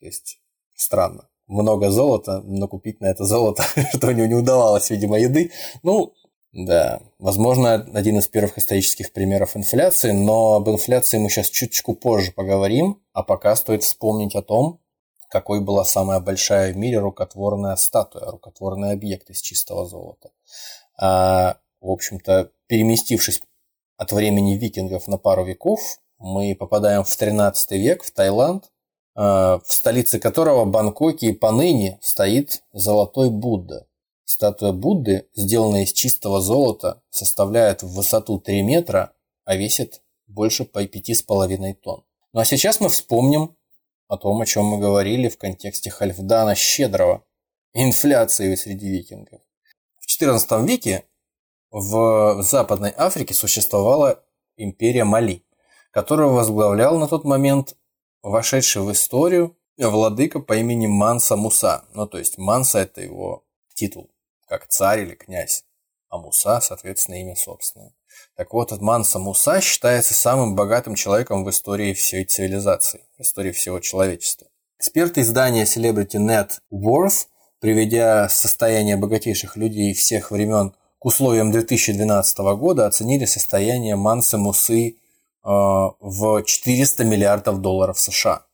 То 0.00 0.06
есть 0.06 0.40
странно. 0.74 1.28
Много 1.46 1.90
золота, 1.90 2.40
но 2.44 2.68
купить 2.68 3.00
на 3.00 3.06
это 3.06 3.24
золото, 3.24 3.64
что 3.94 4.08
у 4.08 4.12
него 4.12 4.26
не 4.26 4.34
удавалось, 4.34 4.90
видимо, 4.90 5.18
еды. 5.18 5.50
Ну, 5.82 6.14
да, 6.52 7.00
возможно, 7.18 7.74
один 7.74 8.18
из 8.18 8.28
первых 8.28 8.58
исторических 8.58 9.12
примеров 9.12 9.56
инфляции, 9.56 10.12
но 10.12 10.54
об 10.54 10.68
инфляции 10.68 11.18
мы 11.18 11.30
сейчас 11.30 11.48
чуточку 11.48 11.94
позже 11.94 12.32
поговорим, 12.32 13.02
а 13.12 13.22
пока 13.22 13.56
стоит 13.56 13.82
вспомнить 13.82 14.34
о 14.34 14.42
том, 14.42 14.80
какой 15.30 15.60
была 15.60 15.84
самая 15.84 16.20
большая 16.20 16.74
в 16.74 16.76
мире 16.76 16.98
рукотворная 16.98 17.76
статуя, 17.76 18.30
рукотворный 18.30 18.92
объект 18.92 19.30
из 19.30 19.40
чистого 19.40 19.86
золота. 19.86 20.30
А, 21.04 21.58
в 21.80 21.90
общем-то, 21.90 22.52
переместившись 22.68 23.42
от 23.96 24.12
времени 24.12 24.56
викингов 24.56 25.08
на 25.08 25.18
пару 25.18 25.44
веков, 25.44 25.98
мы 26.18 26.54
попадаем 26.54 27.02
в 27.02 27.16
13 27.16 27.72
век, 27.72 28.04
в 28.04 28.12
Таиланд, 28.12 28.70
а, 29.16 29.58
в 29.66 29.72
столице 29.72 30.20
которого 30.20 30.64
Бангкоке 30.64 31.30
и 31.30 31.32
поныне 31.32 31.98
стоит 32.02 32.62
золотой 32.72 33.30
Будда. 33.30 33.88
Статуя 34.24 34.70
Будды, 34.70 35.26
сделанная 35.34 35.82
из 35.82 35.92
чистого 35.92 36.40
золота, 36.40 37.02
составляет 37.10 37.82
в 37.82 37.92
высоту 37.92 38.38
3 38.38 38.62
метра, 38.62 39.12
а 39.44 39.56
весит 39.56 40.02
больше 40.28 40.64
по 40.64 40.84
5,5 40.84 41.74
тонн. 41.82 42.04
Ну 42.32 42.40
а 42.40 42.44
сейчас 42.44 42.78
мы 42.78 42.88
вспомним 42.88 43.56
о 44.06 44.18
том, 44.18 44.40
о 44.40 44.46
чем 44.46 44.66
мы 44.66 44.78
говорили 44.78 45.28
в 45.28 45.36
контексте 45.36 45.90
Хальфдана 45.90 46.54
Щедрого, 46.54 47.24
инфляции 47.74 48.54
среди 48.54 48.88
викингов. 48.88 49.40
XIV 50.22 50.66
веке 50.66 51.04
в 51.70 52.42
Западной 52.42 52.92
Африке 52.96 53.34
существовала 53.34 54.22
империя 54.56 55.04
Мали, 55.04 55.44
которую 55.90 56.32
возглавлял 56.32 56.98
на 56.98 57.08
тот 57.08 57.24
момент 57.24 57.76
вошедший 58.22 58.82
в 58.82 58.92
историю 58.92 59.56
владыка 59.78 60.40
по 60.40 60.54
имени 60.56 60.86
Манса 60.86 61.36
Муса. 61.36 61.84
Ну, 61.94 62.06
то 62.06 62.18
есть 62.18 62.38
Манса– 62.38 62.78
это 62.80 63.00
его 63.00 63.44
титул, 63.74 64.10
как 64.46 64.68
царь 64.68 65.00
или 65.00 65.14
князь, 65.14 65.64
а 66.08 66.18
Муса, 66.18 66.60
соответственно, 66.60 67.20
имя 67.20 67.34
собственное. 67.34 67.94
Так 68.36 68.52
вот, 68.52 68.68
этот 68.68 68.82
Манса 68.82 69.18
Муса 69.18 69.60
считается 69.60 70.14
самым 70.14 70.54
богатым 70.54 70.94
человеком 70.94 71.44
в 71.44 71.50
истории 71.50 71.94
всей 71.94 72.24
цивилизации, 72.24 73.06
в 73.18 73.22
истории 73.22 73.52
всего 73.52 73.80
человечества. 73.80 74.46
Эксперты 74.78 75.22
издания 75.22 75.64
Celebrity 75.64 76.18
Net 76.18 76.58
Worth 76.72 77.28
приведя 77.62 78.28
состояние 78.28 78.96
богатейших 78.96 79.56
людей 79.56 79.94
всех 79.94 80.32
времен 80.32 80.74
к 80.98 81.06
условиям 81.06 81.52
2012 81.52 82.38
года, 82.56 82.86
оценили 82.86 83.24
состояние 83.24 83.94
Манса 83.94 84.36
Мусы 84.36 84.88
э, 84.88 84.94
в 85.44 86.42
400 86.42 87.04
миллиардов 87.04 87.60
долларов 87.60 88.00
США. 88.00 88.46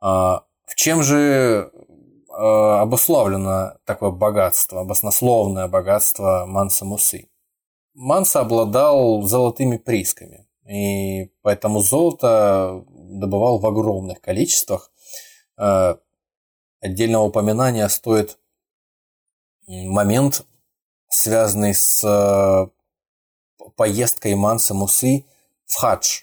А 0.00 0.44
в 0.66 0.74
чем 0.74 1.02
же 1.02 1.70
э, 1.72 2.32
обусловлено 2.34 3.78
такое 3.86 4.10
богатство, 4.10 4.84
баснословное 4.84 5.66
богатство 5.66 6.44
Манса 6.46 6.84
Мусы? 6.84 7.30
Манса 7.94 8.40
обладал 8.40 9.22
золотыми 9.22 9.78
приисками, 9.78 10.46
и 10.68 11.30
поэтому 11.40 11.80
золото 11.80 12.84
добывал 12.90 13.60
в 13.60 13.66
огромных 13.66 14.20
количествах. 14.20 14.90
Э, 16.80 16.86
Отдельного 16.86 17.24
упоминания 17.24 17.88
стоит 17.88 18.38
момент, 19.66 20.46
связанный 21.08 21.74
с 21.74 22.02
э, 22.04 22.68
поездкой 23.76 24.34
Манса 24.34 24.74
Мусы 24.74 25.24
в 25.64 25.76
хадж, 25.76 26.22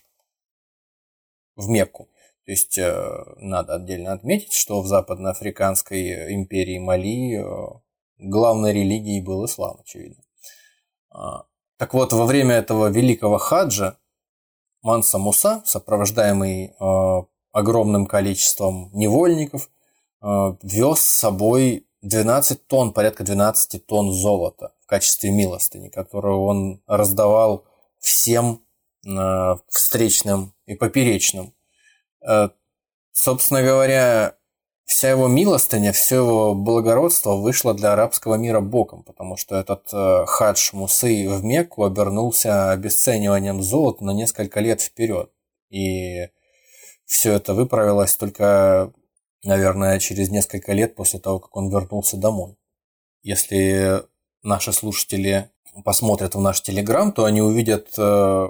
в 1.55 1.69
Мекку. 1.69 2.09
То 2.45 2.51
есть 2.51 2.77
э, 2.77 3.25
надо 3.37 3.75
отдельно 3.75 4.13
отметить, 4.13 4.53
что 4.53 4.81
в 4.81 4.87
Западноафриканской 4.87 6.33
империи 6.33 6.79
Мали 6.79 7.39
э, 7.39 7.79
главной 8.17 8.73
религией 8.73 9.21
был 9.21 9.45
ислам, 9.45 9.79
очевидно. 9.81 10.23
А, 11.09 11.45
так 11.77 11.93
вот, 11.93 12.13
во 12.13 12.25
время 12.25 12.55
этого 12.55 12.87
великого 12.87 13.37
хаджа 13.37 13.97
Манса 14.81 15.17
Муса, 15.17 15.61
сопровождаемый 15.65 16.75
огромным 17.53 18.05
количеством 18.05 18.89
невольников, 18.93 19.69
Э, 19.69 19.82
вез 20.23 20.99
с 20.99 21.19
собой 21.19 21.85
12 22.01 22.67
тонн, 22.67 22.93
порядка 22.93 23.23
12 23.23 23.85
тонн 23.85 24.11
золота 24.11 24.73
в 24.81 24.87
качестве 24.87 25.31
милостыни, 25.31 25.89
которую 25.89 26.41
он 26.43 26.81
раздавал 26.87 27.65
всем 27.99 28.61
э, 29.05 29.55
встречным 29.69 30.53
и 30.65 30.75
поперечным. 30.75 31.53
Э, 32.21 32.49
собственно 33.11 33.63
говоря, 33.63 34.35
вся 34.85 35.09
его 35.09 35.27
милостыня, 35.27 35.93
все 35.93 36.17
его 36.17 36.53
благородство 36.55 37.35
вышло 37.35 37.73
для 37.73 37.93
арабского 37.93 38.35
мира 38.35 38.59
боком, 38.59 39.03
потому 39.03 39.37
что 39.37 39.55
этот 39.55 39.89
хадж 40.27 40.71
Мусы 40.73 41.27
в 41.29 41.43
Мекку 41.43 41.85
обернулся 41.85 42.71
обесцениванием 42.71 43.61
золота 43.61 44.03
на 44.03 44.11
несколько 44.11 44.59
лет 44.59 44.81
вперед. 44.81 45.31
И 45.69 46.29
все 47.05 47.33
это 47.33 47.53
выправилось 47.53 48.15
только 48.15 48.91
наверное, 49.43 49.99
через 49.99 50.29
несколько 50.29 50.73
лет 50.73 50.95
после 50.95 51.19
того, 51.19 51.39
как 51.39 51.55
он 51.55 51.69
вернулся 51.69 52.17
домой. 52.17 52.57
Если 53.21 54.03
наши 54.41 54.73
слушатели 54.73 55.49
посмотрят 55.83 56.35
в 56.35 56.41
наш 56.41 56.61
Телеграм, 56.61 57.11
то 57.11 57.25
они 57.25 57.41
увидят 57.41 57.89
э, 57.97 58.49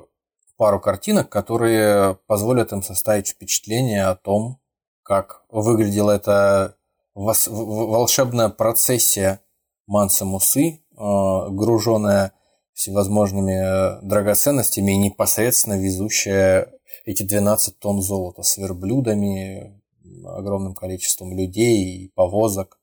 пару 0.57 0.79
картинок, 0.79 1.29
которые 1.29 2.15
позволят 2.27 2.71
им 2.71 2.83
составить 2.83 3.29
впечатление 3.29 4.05
о 4.05 4.15
том, 4.15 4.59
как 5.03 5.43
выглядела 5.49 6.11
эта 6.11 6.75
волшебная 7.13 8.49
процессия 8.49 9.41
Манса 9.85 10.25
Мусы, 10.25 10.81
груженная 10.95 12.31
всевозможными 12.73 14.01
драгоценностями 14.07 14.93
и 14.93 14.97
непосредственно 14.97 15.79
везущая 15.79 16.71
эти 17.05 17.23
12 17.23 17.79
тонн 17.79 18.01
золота 18.01 18.43
с 18.43 18.57
верблюдами, 18.57 19.81
огромным 20.25 20.73
количеством 20.73 21.37
людей 21.37 22.05
и 22.05 22.07
повозок. 22.09 22.79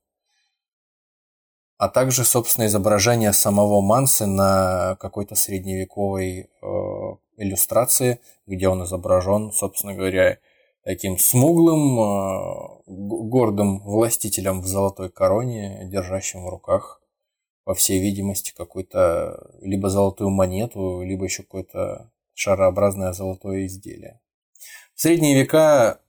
А 1.79 1.89
также, 1.89 2.25
собственно, 2.25 2.67
изображение 2.67 3.33
самого 3.33 3.81
Мансы 3.81 4.27
на 4.27 4.97
какой-то 5.01 5.35
средневековой 5.35 6.41
э, 6.41 6.67
иллюстрации, 7.39 8.21
где 8.47 8.69
он 8.69 8.85
изображен, 8.85 9.51
собственно 9.51 9.95
говоря, 9.95 10.39
таким 10.85 11.19
смуглым, 11.19 11.99
э, 11.99 12.83
гордым 12.87 13.81
властителем 13.81 14.61
в 14.61 14.67
золотой 14.67 15.09
короне, 15.11 15.89
держащим 15.91 16.45
в 16.45 16.49
руках, 16.49 17.01
по 17.65 17.75
всей 17.75 18.01
видимости, 18.01 18.53
какую-то 18.57 19.53
либо 19.61 19.89
золотую 19.89 20.31
монету, 20.31 21.03
либо 21.03 21.25
еще 21.25 21.45
какое-то 21.45 22.11
шарообразное 22.35 23.13
золотое 23.13 23.67
изделие. 23.67 24.21
В 24.95 25.01
средние 25.01 25.35
века 25.35 26.01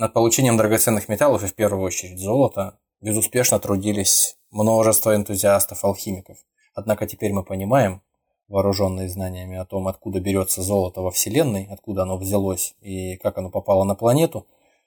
над 0.00 0.14
получением 0.14 0.56
драгоценных 0.56 1.10
металлов 1.10 1.44
и 1.44 1.46
в 1.46 1.54
первую 1.54 1.84
очередь 1.84 2.18
золота 2.18 2.78
безуспешно 3.02 3.60
трудились 3.60 4.38
множество 4.50 5.14
энтузиастов-алхимиков. 5.14 6.38
Однако 6.74 7.06
теперь 7.06 7.34
мы 7.34 7.44
понимаем, 7.44 8.00
вооруженные 8.48 9.10
знаниями 9.10 9.58
о 9.58 9.66
том, 9.66 9.86
откуда 9.88 10.18
берется 10.18 10.62
золото 10.62 11.02
во 11.02 11.10
Вселенной, 11.10 11.68
откуда 11.70 12.02
оно 12.02 12.16
взялось 12.16 12.74
и 12.80 13.16
как 13.18 13.36
оно 13.36 13.50
попало 13.50 13.84
на 13.84 13.94
планету, 13.94 14.46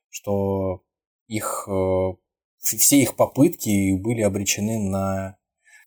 что 0.09 0.81
их, 1.27 1.67
э, 1.69 2.13
все 2.57 2.97
их 2.97 3.15
попытки 3.15 3.95
были 3.95 4.21
обречены 4.21 4.79
на 4.79 5.37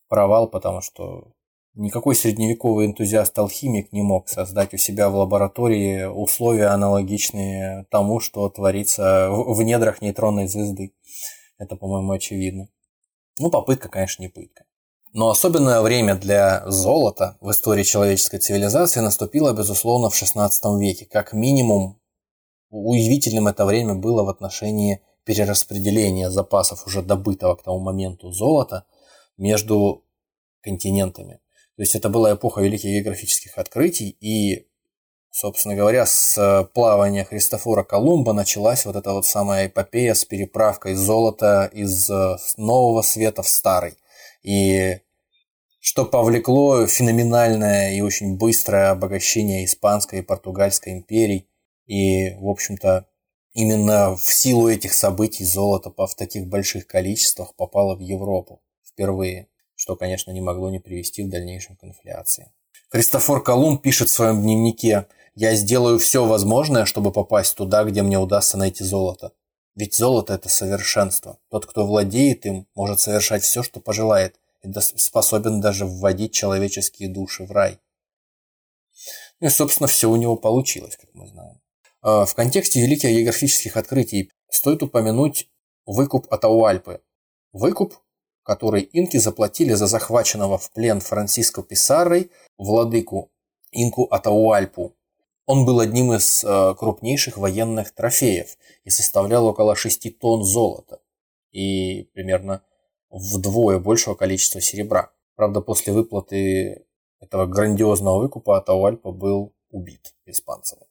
провал, 0.08 0.48
потому 0.48 0.80
что 0.80 1.32
Никакой 1.76 2.14
средневековый 2.14 2.86
энтузиаст-алхимик 2.86 3.92
не 3.92 4.00
мог 4.00 4.30
создать 4.30 4.72
у 4.72 4.78
себя 4.78 5.10
в 5.10 5.16
лаборатории 5.16 6.04
условия, 6.04 6.68
аналогичные 6.68 7.84
тому, 7.90 8.18
что 8.18 8.48
творится 8.48 9.28
в 9.30 9.62
недрах 9.62 10.00
нейтронной 10.00 10.48
звезды. 10.48 10.94
Это, 11.58 11.76
по-моему, 11.76 12.12
очевидно. 12.12 12.70
Ну, 13.38 13.50
попытка, 13.50 13.90
конечно, 13.90 14.22
не 14.22 14.30
пытка. 14.30 14.64
Но 15.12 15.28
особенное 15.28 15.82
время 15.82 16.14
для 16.14 16.62
золота 16.66 17.36
в 17.42 17.50
истории 17.50 17.82
человеческой 17.82 18.38
цивилизации 18.38 19.00
наступило, 19.00 19.52
безусловно, 19.52 20.08
в 20.08 20.14
XVI 20.14 20.48
веке. 20.78 21.04
Как 21.04 21.34
минимум, 21.34 22.00
уязвительным 22.70 23.48
это 23.48 23.66
время 23.66 23.94
было 23.94 24.22
в 24.22 24.30
отношении 24.30 25.02
перераспределения 25.24 26.30
запасов 26.30 26.86
уже 26.86 27.02
добытого 27.02 27.54
к 27.54 27.62
тому 27.62 27.80
моменту 27.80 28.32
золота 28.32 28.86
между 29.36 30.04
континентами. 30.62 31.38
То 31.76 31.82
есть 31.82 31.94
это 31.94 32.08
была 32.08 32.34
эпоха 32.34 32.62
великих 32.62 32.90
географических 32.90 33.58
открытий, 33.58 34.16
и, 34.20 34.66
собственно 35.30 35.74
говоря, 35.74 36.06
с 36.06 36.68
плавания 36.72 37.24
Христофора 37.24 37.84
Колумба 37.84 38.32
началась 38.32 38.86
вот 38.86 38.96
эта 38.96 39.12
вот 39.12 39.26
самая 39.26 39.66
эпопея 39.66 40.14
с 40.14 40.24
переправкой 40.24 40.94
золота 40.94 41.70
из 41.70 42.08
э, 42.08 42.36
нового 42.56 43.02
света 43.02 43.42
в 43.42 43.48
старый. 43.48 43.94
И 44.42 45.00
что 45.80 46.06
повлекло 46.06 46.86
феноменальное 46.86 47.92
и 47.92 48.00
очень 48.00 48.36
быстрое 48.36 48.90
обогащение 48.90 49.66
Испанской 49.66 50.20
и 50.20 50.22
Португальской 50.22 50.94
империй. 50.94 51.46
И, 51.86 52.34
в 52.40 52.48
общем-то, 52.48 53.06
именно 53.52 54.16
в 54.16 54.32
силу 54.32 54.68
этих 54.68 54.94
событий 54.94 55.44
золото 55.44 55.92
в 55.94 56.14
таких 56.16 56.46
больших 56.46 56.86
количествах 56.86 57.54
попало 57.54 57.94
в 57.94 58.00
Европу 58.00 58.62
впервые 58.82 59.48
что, 59.76 59.94
конечно, 59.94 60.32
не 60.32 60.40
могло 60.40 60.70
не 60.70 60.80
привести 60.80 61.22
в 61.22 61.28
дальнейшем 61.28 61.76
к 61.76 61.84
инфляции. 61.84 62.50
Христофор 62.88 63.42
Колумб 63.42 63.82
пишет 63.82 64.08
в 64.08 64.12
своем 64.12 64.42
дневнике 64.42 65.06
«Я 65.34 65.54
сделаю 65.54 65.98
все 65.98 66.24
возможное, 66.24 66.84
чтобы 66.84 67.12
попасть 67.12 67.54
туда, 67.54 67.84
где 67.84 68.02
мне 68.02 68.18
удастся 68.18 68.56
найти 68.56 68.82
золото. 68.82 69.32
Ведь 69.74 69.94
золото– 69.94 70.34
это 70.34 70.48
совершенство. 70.48 71.38
Тот, 71.50 71.66
кто 71.66 71.86
владеет 71.86 72.46
им, 72.46 72.66
может 72.74 73.00
совершать 73.00 73.42
все, 73.42 73.62
что 73.62 73.80
пожелает, 73.80 74.40
и 74.62 74.72
способен 74.80 75.60
даже 75.60 75.84
вводить 75.84 76.32
человеческие 76.32 77.08
души 77.08 77.44
в 77.44 77.52
рай». 77.52 77.78
Ну 79.40 79.48
и, 79.48 79.50
собственно, 79.50 79.86
все 79.86 80.08
у 80.08 80.16
него 80.16 80.36
получилось, 80.36 80.96
как 80.96 81.10
мы 81.12 81.26
знаем. 81.26 81.60
А, 82.00 82.24
в 82.24 82.34
контексте 82.34 82.80
великих 82.80 83.10
географических 83.10 83.76
открытий 83.76 84.32
стоит 84.48 84.82
упомянуть 84.82 85.50
выкуп 85.84 86.32
Атауальпы. 86.32 87.02
Выкуп 87.52 87.94
который 88.46 88.82
инки 88.82 89.16
заплатили 89.16 89.74
за 89.74 89.86
захваченного 89.88 90.56
в 90.56 90.70
плен 90.70 91.00
Франциско 91.00 91.62
Писарой 91.62 92.30
владыку 92.56 93.32
инку 93.72 94.04
Атауальпу. 94.04 94.94
Он 95.46 95.66
был 95.66 95.80
одним 95.80 96.12
из 96.12 96.44
э, 96.44 96.74
крупнейших 96.78 97.38
военных 97.38 97.92
трофеев 97.92 98.56
и 98.84 98.90
составлял 98.90 99.46
около 99.46 99.74
6 99.74 100.18
тонн 100.18 100.44
золота 100.44 101.00
и 101.50 102.08
примерно 102.14 102.62
вдвое 103.10 103.80
большего 103.80 104.14
количества 104.14 104.60
серебра. 104.60 105.10
Правда, 105.34 105.60
после 105.60 105.92
выплаты 105.92 106.86
этого 107.20 107.46
грандиозного 107.46 108.20
выкупа 108.20 108.58
Атауальпа 108.58 109.10
был 109.10 109.54
убит 109.70 110.14
испанцами. 110.24 110.82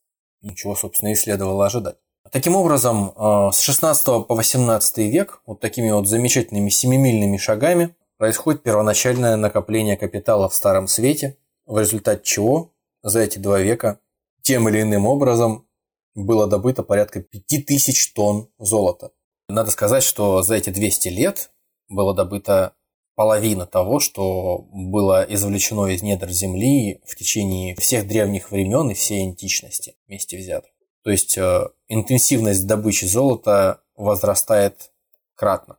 Ничего, 0.42 0.76
собственно, 0.76 1.10
и 1.10 1.16
следовало 1.16 1.66
ожидать. 1.66 1.98
Таким 2.32 2.56
образом, 2.56 3.14
э, 3.16 3.52
с 3.54 3.60
16 3.62 4.26
по 4.26 4.36
18 4.36 5.10
век 5.10 5.42
вот 5.46 5.60
такими 5.60 5.92
вот 5.92 6.08
замечательными 6.08 6.70
семимильными 6.70 7.38
шагами 7.38 7.96
происходит 8.18 8.64
первоначальное 8.64 9.36
накопление 9.36 9.98
капитала 9.98 10.50
в 10.50 10.56
Старом 10.56 10.88
Свете, 10.88 11.38
в 11.66 11.78
результате 11.80 12.24
чего 12.24 12.72
за 13.04 13.20
эти 13.20 13.38
два 13.40 13.60
века 13.60 14.00
тем 14.42 14.68
или 14.70 14.82
иным 14.82 15.06
образом 15.06 15.68
было 16.14 16.48
добыто 16.48 16.84
порядка 16.84 17.22
5000 17.22 18.14
тонн 18.14 18.50
золота. 18.58 19.12
Надо 19.50 19.72
сказать, 19.72 20.04
что 20.04 20.42
за 20.42 20.56
эти 20.56 20.70
200 20.70 21.10
лет 21.10 21.52
было 21.90 22.14
добыто 22.14 22.74
половина 23.16 23.66
того, 23.66 24.00
что 24.00 24.66
было 24.72 25.24
извлечено 25.24 25.88
из 25.88 26.02
недр 26.02 26.30
Земли 26.30 27.02
в 27.06 27.16
течение 27.16 27.76
всех 27.76 28.08
древних 28.08 28.52
времен 28.52 28.90
и 28.90 28.94
всей 28.94 29.24
античности 29.24 29.96
вместе 30.08 30.38
взятых. 30.38 30.75
То 31.06 31.12
есть 31.12 31.38
э, 31.38 31.68
интенсивность 31.88 32.66
добычи 32.66 33.06
золота 33.06 33.84
возрастает 33.96 34.92
кратно, 35.36 35.78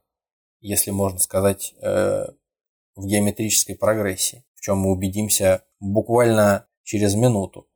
если 0.60 0.92
можно 0.92 1.18
сказать, 1.18 1.74
э, 1.82 2.26
в 2.94 3.04
геометрической 3.04 3.74
прогрессии, 3.74 4.44
в 4.54 4.60
чем 4.60 4.78
мы 4.78 4.92
убедимся 4.92 5.64
буквально 5.80 6.68
через 6.84 7.16
минуту. 7.16 7.66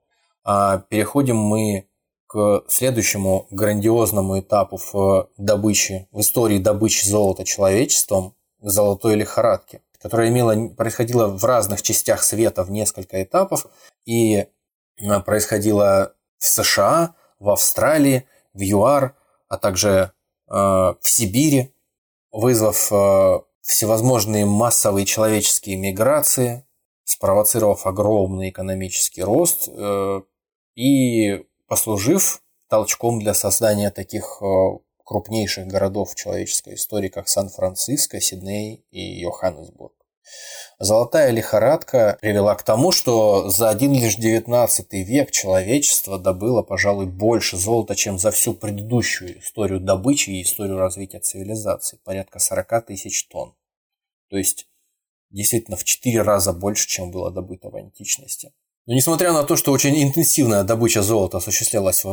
А 0.44 0.78
переходим 0.78 1.38
мы 1.38 1.88
к 2.28 2.62
следующему 2.68 3.48
грандиозному 3.50 4.38
этапу 4.38 4.78
в 4.92 5.28
добыче, 5.36 6.06
в 6.12 6.20
истории 6.20 6.58
добычи 6.58 7.04
золота 7.04 7.44
человечеством, 7.44 8.36
золотой 8.60 9.16
лихорадке, 9.16 9.82
которая 9.98 10.28
имела, 10.28 10.68
происходила 10.68 11.26
в 11.26 11.44
разных 11.44 11.82
частях 11.82 12.22
света 12.22 12.62
в 12.62 12.70
несколько 12.70 13.20
этапов 13.20 13.66
и 14.04 14.36
э, 14.36 15.20
происходила 15.26 16.14
в 16.38 16.44
США, 16.44 17.16
в 17.40 17.50
Австралии, 17.50 18.26
в 18.54 18.60
ЮАР, 18.60 19.16
а 19.48 19.58
также 19.58 20.12
э, 20.48 20.52
в 20.52 20.98
Сибири, 21.00 21.74
вызвав 22.30 22.92
э, 22.92 23.40
всевозможные 23.62 24.46
массовые 24.46 25.06
человеческие 25.06 25.76
миграции, 25.76 26.64
спровоцировав 27.04 27.86
огромный 27.86 28.50
экономический 28.50 29.22
рост 29.22 29.68
э, 29.68 30.20
и 30.76 31.44
послужив 31.66 32.42
толчком 32.68 33.18
для 33.20 33.34
создания 33.34 33.90
таких 33.90 34.40
э, 34.40 34.46
крупнейших 35.04 35.66
городов 35.66 36.14
человеческой 36.14 36.74
истории, 36.74 37.08
как 37.08 37.28
Сан-Франциско, 37.28 38.20
Сидней 38.20 38.84
и 38.92 39.20
Йоханнесбург. 39.20 39.94
Золотая 40.82 41.30
лихорадка 41.30 42.16
привела 42.22 42.54
к 42.54 42.62
тому, 42.62 42.90
что 42.90 43.50
за 43.50 43.68
один 43.68 43.92
лишь 43.92 44.16
девятнадцатый 44.16 45.02
век 45.02 45.30
человечество 45.30 46.18
добыло, 46.18 46.62
пожалуй, 46.62 47.04
больше 47.04 47.58
золота, 47.58 47.94
чем 47.94 48.18
за 48.18 48.30
всю 48.30 48.54
предыдущую 48.54 49.40
историю 49.40 49.78
добычи 49.78 50.30
и 50.30 50.42
историю 50.42 50.78
развития 50.78 51.20
цивилизации. 51.20 51.98
Порядка 52.02 52.38
40 52.38 52.86
тысяч 52.86 53.28
тонн. 53.28 53.54
То 54.30 54.38
есть, 54.38 54.68
действительно, 55.28 55.76
в 55.76 55.84
4 55.84 56.22
раза 56.22 56.54
больше, 56.54 56.88
чем 56.88 57.10
было 57.10 57.30
добыто 57.30 57.68
в 57.68 57.76
античности. 57.76 58.54
Но 58.86 58.94
несмотря 58.94 59.34
на 59.34 59.44
то, 59.44 59.56
что 59.56 59.72
очень 59.72 60.02
интенсивная 60.02 60.64
добыча 60.64 61.02
золота 61.02 61.36
осуществлялась 61.36 62.02
э, 62.06 62.08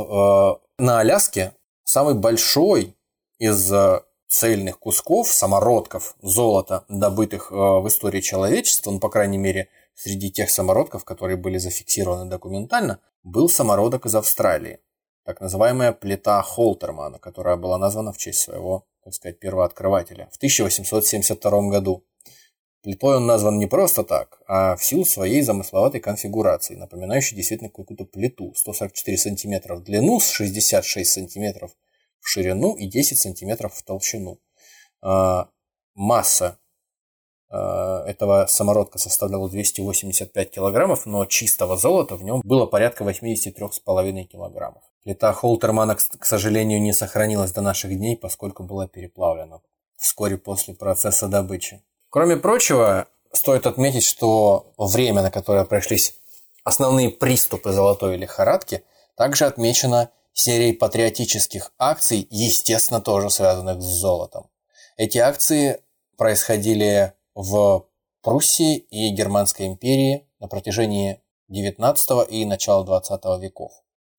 на 0.78 1.00
Аляске, 1.00 1.54
самый 1.86 2.16
большой 2.16 2.98
из 3.40 3.72
э, 3.72 4.02
цельных 4.28 4.80
кусков, 4.80 5.28
самородков 5.28 6.16
золота, 6.22 6.86
добытых 6.90 7.52
э, 7.52 7.56
в 7.56 7.88
истории 7.88 8.22
человечества, 8.22 8.92
ну, 8.92 9.00
по 9.00 9.10
крайней 9.10 9.38
мере, 9.38 9.70
среди 9.96 10.32
тех 10.32 10.50
самородков, 10.50 11.06
которые 11.06 11.38
были 11.38 11.58
зафиксированы 11.58 12.30
документально, 12.30 13.00
был 13.24 13.50
самородок 13.50 14.06
из 14.06 14.16
Австралии. 14.16 14.80
так 15.26 15.42
называемая 15.42 15.92
плита 15.92 16.42
Холтермана, 16.42 17.20
которая 17.20 17.58
была 17.58 17.78
названа 17.78 18.14
в 18.14 18.18
честь 18.18 18.40
своего, 18.40 18.86
так 19.04 19.14
сказать, 19.14 19.40
первооткрывателя 19.40 20.30
в 20.32 20.38
1872 20.38 21.70
году. 21.70 22.06
Плитой 22.82 23.18
он 23.18 23.26
назван 23.26 23.60
не 23.60 23.66
просто 23.66 24.04
так, 24.04 24.42
а 24.48 24.78
в 24.78 24.84
силу 24.84 25.04
своей 25.04 25.42
замысловатой 25.42 26.00
конфигурации, 26.00 26.76
напоминающей 26.76 27.36
действительно 27.36 27.70
какую-то 27.70 28.06
плиту. 28.06 28.54
144 28.56 29.18
сантиметра 29.18 29.76
в 29.76 29.84
длину, 29.84 30.22
66 30.22 31.12
сантиметров 31.12 31.72
в 32.28 32.30
ширину 32.30 32.76
и 32.76 32.88
10 32.88 33.18
сантиметров 33.18 33.74
в 33.74 33.84
толщину. 33.84 34.40
А, 35.02 35.48
масса 35.96 36.60
а, 37.50 38.04
этого 38.06 38.48
самородка 38.48 39.00
составляла 39.00 39.50
285 39.50 40.52
килограммов, 40.52 41.06
но 41.06 41.26
чистого 41.26 41.78
золота 41.78 42.18
в 42.18 42.24
нем 42.24 42.42
было 42.44 42.66
порядка 42.66 43.06
83,5 43.06 44.24
килограммов. 44.26 44.84
Плита 45.04 45.32
Холтермана, 45.32 45.96
к 45.96 46.26
сожалению, 46.26 46.82
не 46.82 46.92
сохранилась 46.92 47.54
до 47.54 47.62
наших 47.62 47.96
дней, 47.96 48.18
поскольку 48.18 48.64
была 48.64 48.88
переплавлена 48.88 49.62
вскоре 49.96 50.38
после 50.38 50.74
процесса 50.74 51.30
добычи. 51.30 51.82
Кроме 52.10 52.36
прочего, 52.36 53.08
стоит 53.32 53.66
отметить, 53.66 54.04
что 54.04 54.74
время, 54.78 55.22
на 55.22 55.32
которое 55.32 55.64
пришлись 55.64 56.20
основные 56.66 57.10
приступы 57.10 57.72
золотой 57.72 58.18
лихорадки, 58.18 58.84
также 59.16 59.46
отмечено 59.46 60.12
серией 60.38 60.74
патриотических 60.74 61.74
акций, 61.78 62.28
естественно, 62.30 63.02
тоже 63.02 63.30
связанных 63.30 63.82
с 63.82 63.86
золотом. 63.86 64.50
Эти 64.98 65.18
акции 65.18 65.82
происходили 66.18 67.14
в 67.34 67.88
Пруссии 68.22 68.78
и 68.78 69.10
Германской 69.10 69.68
империи 69.68 70.28
на 70.40 70.48
протяжении 70.48 71.22
XIX 71.52 72.28
и 72.30 72.46
начала 72.46 72.84
XX 72.84 73.40
веков. 73.40 73.72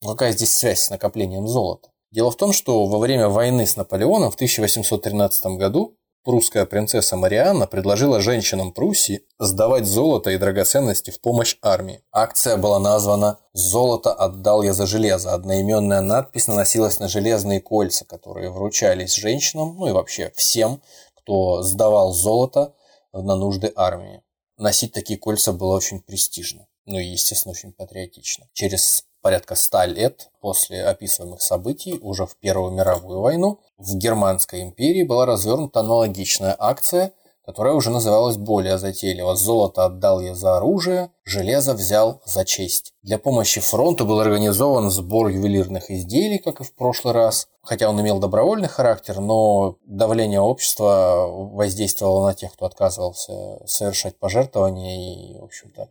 Какая 0.02 0.32
здесь 0.32 0.54
связь 0.54 0.84
с 0.84 0.90
накоплением 0.90 1.46
золота? 1.46 1.90
Дело 2.10 2.30
в 2.30 2.36
том, 2.36 2.52
что 2.52 2.86
во 2.86 2.98
время 2.98 3.28
войны 3.28 3.66
с 3.66 3.76
Наполеоном 3.76 4.30
в 4.30 4.34
1813 4.36 5.58
году 5.58 5.98
прусская 6.24 6.66
принцесса 6.66 7.16
Марианна 7.16 7.66
предложила 7.66 8.20
женщинам 8.20 8.72
Пруссии 8.72 9.22
сдавать 9.38 9.86
золото 9.86 10.30
и 10.30 10.38
драгоценности 10.38 11.10
в 11.10 11.20
помощь 11.20 11.56
армии. 11.62 12.02
Акция 12.12 12.56
была 12.56 12.78
названа 12.78 13.38
«Золото 13.52 14.12
отдал 14.12 14.62
я 14.62 14.72
за 14.72 14.86
железо». 14.86 15.32
Одноименная 15.32 16.00
надпись 16.00 16.48
наносилась 16.48 16.98
на 17.00 17.08
железные 17.08 17.60
кольца, 17.60 18.04
которые 18.04 18.50
вручались 18.50 19.14
женщинам, 19.14 19.76
ну 19.78 19.88
и 19.88 19.92
вообще 19.92 20.32
всем, 20.36 20.82
кто 21.14 21.62
сдавал 21.62 22.12
золото 22.12 22.74
на 23.12 23.36
нужды 23.36 23.72
армии. 23.74 24.22
Носить 24.56 24.92
такие 24.92 25.18
кольца 25.18 25.52
было 25.52 25.76
очень 25.76 26.00
престижно, 26.00 26.66
ну 26.84 26.98
и, 26.98 27.04
естественно, 27.04 27.52
очень 27.52 27.72
патриотично. 27.72 28.48
Через 28.52 29.04
порядка 29.28 29.56
ста 29.56 29.84
лет 29.84 30.30
после 30.40 30.82
описываемых 30.82 31.42
событий, 31.42 31.98
уже 32.00 32.24
в 32.24 32.34
Первую 32.36 32.72
мировую 32.72 33.20
войну, 33.20 33.58
в 33.76 33.94
Германской 33.94 34.62
империи 34.62 35.02
была 35.02 35.26
развернута 35.26 35.80
аналогичная 35.80 36.56
акция, 36.58 37.12
которая 37.44 37.74
уже 37.74 37.90
называлась 37.90 38.38
более 38.38 38.78
затейливо 38.78 39.36
«Золото 39.36 39.84
отдал 39.84 40.20
я 40.20 40.34
за 40.34 40.56
оружие, 40.56 41.10
железо 41.24 41.74
взял 41.74 42.22
за 42.24 42.46
честь». 42.46 42.94
Для 43.02 43.18
помощи 43.18 43.60
фронту 43.60 44.06
был 44.06 44.18
организован 44.18 44.90
сбор 44.90 45.28
ювелирных 45.28 45.90
изделий, 45.90 46.38
как 46.38 46.62
и 46.62 46.64
в 46.64 46.74
прошлый 46.74 47.12
раз. 47.12 47.48
Хотя 47.62 47.90
он 47.90 48.00
имел 48.00 48.20
добровольный 48.20 48.68
характер, 48.68 49.20
но 49.20 49.76
давление 49.84 50.40
общества 50.40 51.26
воздействовало 51.28 52.28
на 52.28 52.34
тех, 52.34 52.54
кто 52.54 52.64
отказывался 52.64 53.58
совершать 53.66 54.18
пожертвования 54.18 55.34
и, 55.34 55.38
в 55.38 55.44
общем-то, 55.44 55.90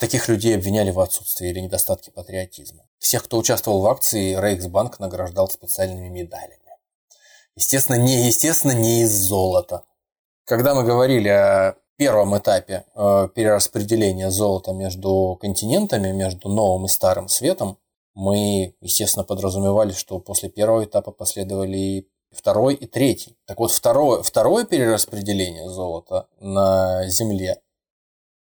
Таких 0.00 0.28
людей 0.28 0.54
обвиняли 0.54 0.90
в 0.90 1.00
отсутствии 1.00 1.50
или 1.50 1.60
недостатке 1.60 2.10
патриотизма. 2.10 2.84
Всех, 2.98 3.24
кто 3.24 3.38
участвовал 3.38 3.80
в 3.80 3.86
акции, 3.86 4.40
Рейхсбанк 4.40 4.98
награждал 4.98 5.48
специальными 5.48 6.08
медалями. 6.08 6.58
Естественно, 7.56 7.96
не, 7.96 8.26
естественно, 8.26 8.72
не 8.72 9.02
из 9.02 9.10
золота. 9.10 9.82
Когда 10.44 10.74
мы 10.74 10.84
говорили 10.84 11.28
о 11.28 11.74
первом 11.96 12.38
этапе 12.38 12.84
э, 12.94 13.28
перераспределения 13.34 14.30
золота 14.30 14.72
между 14.72 15.36
континентами, 15.40 16.12
между 16.12 16.48
новым 16.48 16.86
и 16.86 16.88
старым 16.88 17.28
светом, 17.28 17.76
мы, 18.14 18.74
естественно, 18.80 19.24
подразумевали, 19.24 19.90
что 19.92 20.20
после 20.20 20.48
первого 20.48 20.84
этапа 20.84 21.10
последовали 21.10 21.76
и 21.76 22.08
второй 22.30 22.74
и 22.74 22.86
третий. 22.86 23.36
Так 23.44 23.58
вот, 23.58 23.72
второе, 23.72 24.22
второе 24.22 24.64
перераспределение 24.64 25.68
золота 25.68 26.28
на 26.40 27.08
Земле 27.08 27.60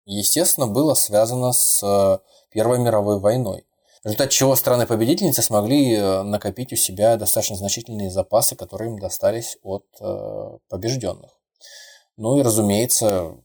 естественно, 0.04 0.66
было 0.66 0.94
связано 0.94 1.52
с 1.52 1.82
э, 1.82 2.18
Первой 2.50 2.78
мировой 2.78 3.18
войной. 3.18 3.64
В 4.02 4.06
результате 4.06 4.32
чего 4.32 4.56
страны-победительницы 4.56 5.42
смогли 5.42 5.94
э, 5.94 6.22
накопить 6.22 6.72
у 6.72 6.76
себя 6.76 7.16
достаточно 7.16 7.56
значительные 7.56 8.10
запасы, 8.10 8.56
которые 8.56 8.90
им 8.90 8.98
достались 8.98 9.58
от 9.62 9.86
э, 10.00 10.58
побежденных. 10.68 11.30
Ну 12.16 12.38
и, 12.38 12.42
разумеется, 12.42 13.36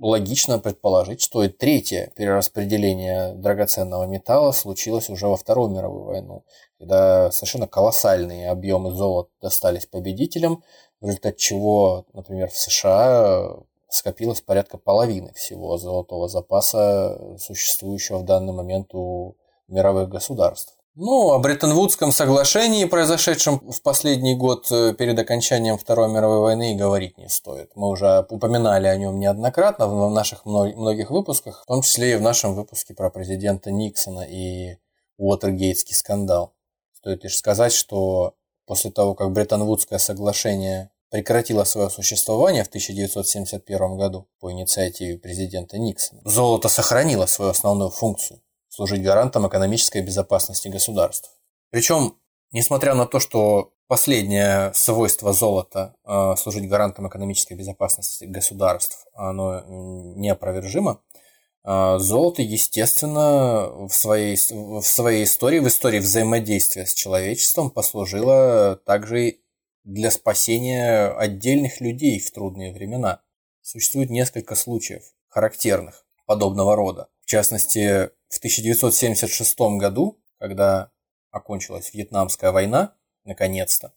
логично 0.00 0.58
предположить, 0.58 1.20
что 1.20 1.44
и 1.44 1.48
третье 1.48 2.12
перераспределение 2.16 3.34
драгоценного 3.34 4.04
металла 4.04 4.52
случилось 4.52 5.10
уже 5.10 5.26
во 5.26 5.36
Вторую 5.36 5.70
мировую 5.70 6.04
войну, 6.04 6.44
когда 6.78 7.30
совершенно 7.30 7.66
колоссальные 7.66 8.50
объемы 8.50 8.92
золота 8.92 9.30
достались 9.42 9.86
победителям, 9.86 10.62
в 11.00 11.06
результате 11.06 11.36
чего, 11.36 12.06
например, 12.12 12.50
в 12.50 12.56
США 12.56 13.58
скопилось 13.88 14.40
порядка 14.40 14.78
половины 14.78 15.32
всего 15.34 15.76
золотого 15.78 16.28
запаса, 16.28 17.36
существующего 17.38 18.18
в 18.18 18.24
данный 18.24 18.52
момент 18.52 18.94
у 18.94 19.36
мировых 19.68 20.08
государств. 20.08 20.78
Ну, 21.00 21.30
о 21.30 21.38
Бреттон-Вудском 21.38 22.10
соглашении, 22.10 22.84
произошедшем 22.84 23.60
в 23.60 23.82
последний 23.82 24.34
год 24.34 24.66
э, 24.72 24.94
перед 24.94 25.16
окончанием 25.16 25.78
Второй 25.78 26.08
мировой 26.08 26.40
войны, 26.40 26.72
и 26.72 26.76
говорить 26.76 27.16
не 27.18 27.28
стоит. 27.28 27.70
Мы 27.76 27.88
уже 27.88 28.26
упоминали 28.28 28.88
о 28.88 28.96
нем 28.96 29.20
неоднократно 29.20 29.86
в 29.86 30.10
наших 30.10 30.44
многих 30.44 31.12
выпусках, 31.12 31.62
в 31.62 31.66
том 31.66 31.82
числе 31.82 32.14
и 32.14 32.16
в 32.16 32.20
нашем 32.20 32.54
выпуске 32.54 32.94
про 32.94 33.10
президента 33.10 33.70
Никсона 33.70 34.22
и 34.22 34.78
Уотергейтский 35.18 35.94
скандал. 35.94 36.54
Стоит 36.94 37.22
лишь 37.22 37.36
сказать, 37.36 37.72
что 37.72 38.34
после 38.66 38.90
того, 38.90 39.14
как 39.14 39.30
Бреттон-Вудское 39.30 39.98
соглашение 39.98 40.90
прекратила 41.10 41.64
свое 41.64 41.90
существование 41.90 42.64
в 42.64 42.68
1971 42.68 43.96
году 43.96 44.28
по 44.40 44.52
инициативе 44.52 45.18
президента 45.18 45.78
Никсона. 45.78 46.20
Золото 46.24 46.68
сохранило 46.68 47.26
свою 47.26 47.50
основную 47.50 47.90
функцию– 47.90 48.40
служить 48.68 49.02
гарантом 49.02 49.48
экономической 49.48 50.02
безопасности 50.02 50.68
государств. 50.68 51.30
Причем, 51.70 52.16
несмотря 52.52 52.94
на 52.94 53.06
то, 53.06 53.20
что 53.20 53.72
последнее 53.86 54.72
свойство 54.74 55.32
золота 55.32 55.94
э, 56.04 56.34
служить 56.36 56.68
гарантом 56.68 57.08
экономической 57.08 57.54
безопасности 57.54 58.24
государств, 58.24 59.06
оно 59.14 59.64
неопровержимо, 59.66 61.00
э, 61.64 61.98
золото, 61.98 62.42
естественно, 62.42 63.88
в 63.88 63.90
своей, 63.90 64.36
в 64.36 64.82
своей 64.82 65.24
истории, 65.24 65.58
в 65.58 65.68
истории 65.68 66.00
взаимодействия 66.00 66.84
с 66.84 66.92
человечеством 66.92 67.70
послужило 67.70 68.78
также 68.84 69.38
для 69.88 70.10
спасения 70.10 71.08
отдельных 71.08 71.80
людей 71.80 72.20
в 72.20 72.30
трудные 72.30 72.74
времена. 72.74 73.22
Существует 73.62 74.10
несколько 74.10 74.54
случаев, 74.54 75.02
характерных 75.28 76.04
подобного 76.26 76.76
рода. 76.76 77.08
В 77.22 77.26
частности, 77.26 78.10
в 78.28 78.36
1976 78.36 79.58
году, 79.78 80.20
когда 80.38 80.90
окончилась 81.30 81.94
Вьетнамская 81.94 82.52
война, 82.52 82.96
наконец-то, 83.24 83.94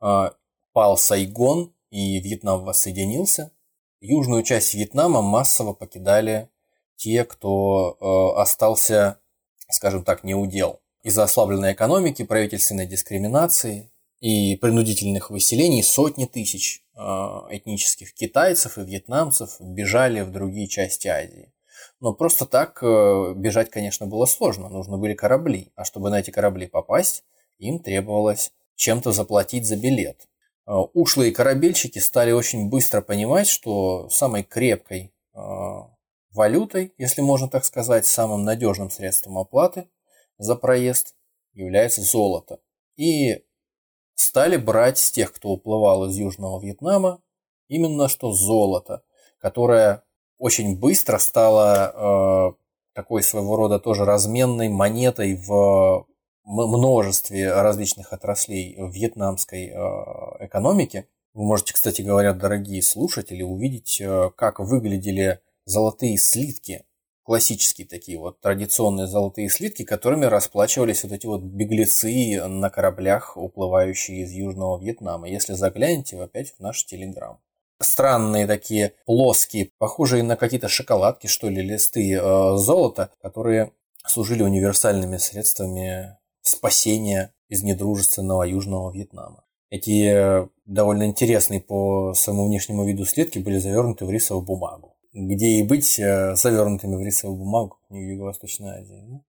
а, 0.00 0.34
пал 0.72 0.96
Сайгон 0.96 1.74
и 1.90 2.18
Вьетнам 2.20 2.64
воссоединился, 2.64 3.52
южную 4.00 4.42
часть 4.44 4.72
Вьетнама 4.72 5.20
массово 5.20 5.74
покидали 5.74 6.48
те, 6.96 7.26
кто 7.26 7.98
а, 8.00 8.40
остался, 8.40 9.20
скажем 9.68 10.04
так, 10.04 10.24
неудел. 10.24 10.80
Из-за 11.02 11.24
ослабленной 11.24 11.74
экономики, 11.74 12.24
правительственной 12.24 12.86
дискриминации 12.86 13.92
и 14.20 14.56
принудительных 14.56 15.30
выселений 15.30 15.82
сотни 15.82 16.26
тысяч 16.26 16.82
а, 16.94 17.46
этнических 17.50 18.12
китайцев 18.12 18.78
и 18.78 18.82
вьетнамцев 18.82 19.56
бежали 19.60 20.22
в 20.22 20.32
другие 20.32 20.66
части 20.66 21.08
Азии. 21.08 21.52
Но 22.00 22.12
просто 22.12 22.46
так 22.46 22.82
э, 22.82 23.34
бежать, 23.34 23.70
конечно, 23.70 24.06
было 24.06 24.24
сложно. 24.26 24.68
Нужны 24.68 24.98
были 24.98 25.14
корабли. 25.14 25.72
А 25.74 25.84
чтобы 25.84 26.10
на 26.10 26.20
эти 26.20 26.30
корабли 26.30 26.66
попасть, 26.66 27.24
им 27.58 27.80
требовалось 27.80 28.52
чем-то 28.76 29.12
заплатить 29.12 29.66
за 29.66 29.76
билет. 29.76 30.28
А, 30.64 30.80
ушлые 30.80 31.32
корабельщики 31.32 31.98
стали 31.98 32.32
очень 32.32 32.68
быстро 32.68 33.00
понимать, 33.00 33.48
что 33.48 34.08
самой 34.10 34.44
крепкой 34.44 35.12
а, 35.34 35.90
валютой, 36.32 36.92
если 36.98 37.20
можно 37.20 37.48
так 37.48 37.64
сказать, 37.64 38.06
самым 38.06 38.44
надежным 38.44 38.90
средством 38.90 39.38
оплаты 39.38 39.88
за 40.38 40.54
проезд 40.54 41.14
является 41.52 42.02
золото. 42.02 42.60
И 42.96 43.44
стали 44.18 44.56
брать 44.56 44.98
с 44.98 45.12
тех, 45.12 45.32
кто 45.32 45.50
уплывал 45.50 46.06
из 46.06 46.16
Южного 46.16 46.60
Вьетнама, 46.60 47.22
именно 47.68 48.08
что 48.08 48.32
золото, 48.32 49.02
которое 49.38 50.02
очень 50.38 50.76
быстро 50.76 51.18
стало 51.18 52.52
э, 52.52 52.52
такой 52.94 53.22
своего 53.22 53.54
рода 53.54 53.78
тоже 53.78 54.04
разменной 54.04 54.68
монетой 54.68 55.36
в 55.36 56.06
множестве 56.44 57.52
различных 57.52 58.12
отраслей 58.12 58.76
вьетнамской 58.76 59.68
э, 59.68 59.76
экономики. 60.46 61.08
Вы 61.34 61.44
можете, 61.44 61.74
кстати 61.74 62.02
говоря, 62.02 62.32
дорогие 62.32 62.82
слушатели, 62.82 63.42
увидеть, 63.42 64.00
э, 64.00 64.30
как 64.34 64.58
выглядели 64.58 65.40
золотые 65.64 66.18
слитки, 66.18 66.84
классические 67.28 67.86
такие 67.86 68.18
вот 68.18 68.40
традиционные 68.40 69.06
золотые 69.06 69.50
слитки, 69.50 69.84
которыми 69.84 70.24
расплачивались 70.24 71.02
вот 71.02 71.12
эти 71.12 71.26
вот 71.26 71.42
беглецы 71.42 72.42
на 72.48 72.70
кораблях, 72.70 73.36
уплывающие 73.36 74.22
из 74.22 74.32
Южного 74.32 74.80
Вьетнама. 74.80 75.28
Если 75.28 75.52
заглянете 75.52 76.18
опять 76.22 76.54
в 76.54 76.60
наш 76.60 76.86
Телеграм. 76.86 77.38
Странные 77.82 78.46
такие 78.46 78.94
плоские, 79.04 79.72
похожие 79.76 80.22
на 80.22 80.36
какие-то 80.36 80.68
шоколадки, 80.68 81.26
что 81.26 81.50
ли, 81.50 81.60
листы 81.60 82.14
э, 82.14 82.56
золота, 82.56 83.10
которые 83.20 83.72
служили 84.06 84.42
универсальными 84.42 85.18
средствами 85.18 86.16
спасения 86.40 87.34
из 87.50 87.62
недружественного 87.62 88.44
Южного 88.44 88.90
Вьетнама. 88.90 89.44
Эти 89.68 90.06
э, 90.06 90.48
довольно 90.64 91.04
интересные 91.04 91.60
по 91.60 92.14
своему 92.14 92.46
внешнему 92.46 92.86
виду 92.86 93.04
слитки 93.04 93.38
были 93.38 93.58
завернуты 93.58 94.06
в 94.06 94.10
рисовую 94.10 94.46
бумагу. 94.46 94.94
Где 95.18 95.58
и 95.58 95.62
быть 95.64 95.98
э, 95.98 96.36
завернутыми 96.36 96.94
в 96.94 97.00
рисовую 97.00 97.38
бумагу, 97.38 97.80
в 97.88 97.94
Юго-Восточной 97.94 98.78
Азии. 98.78 99.20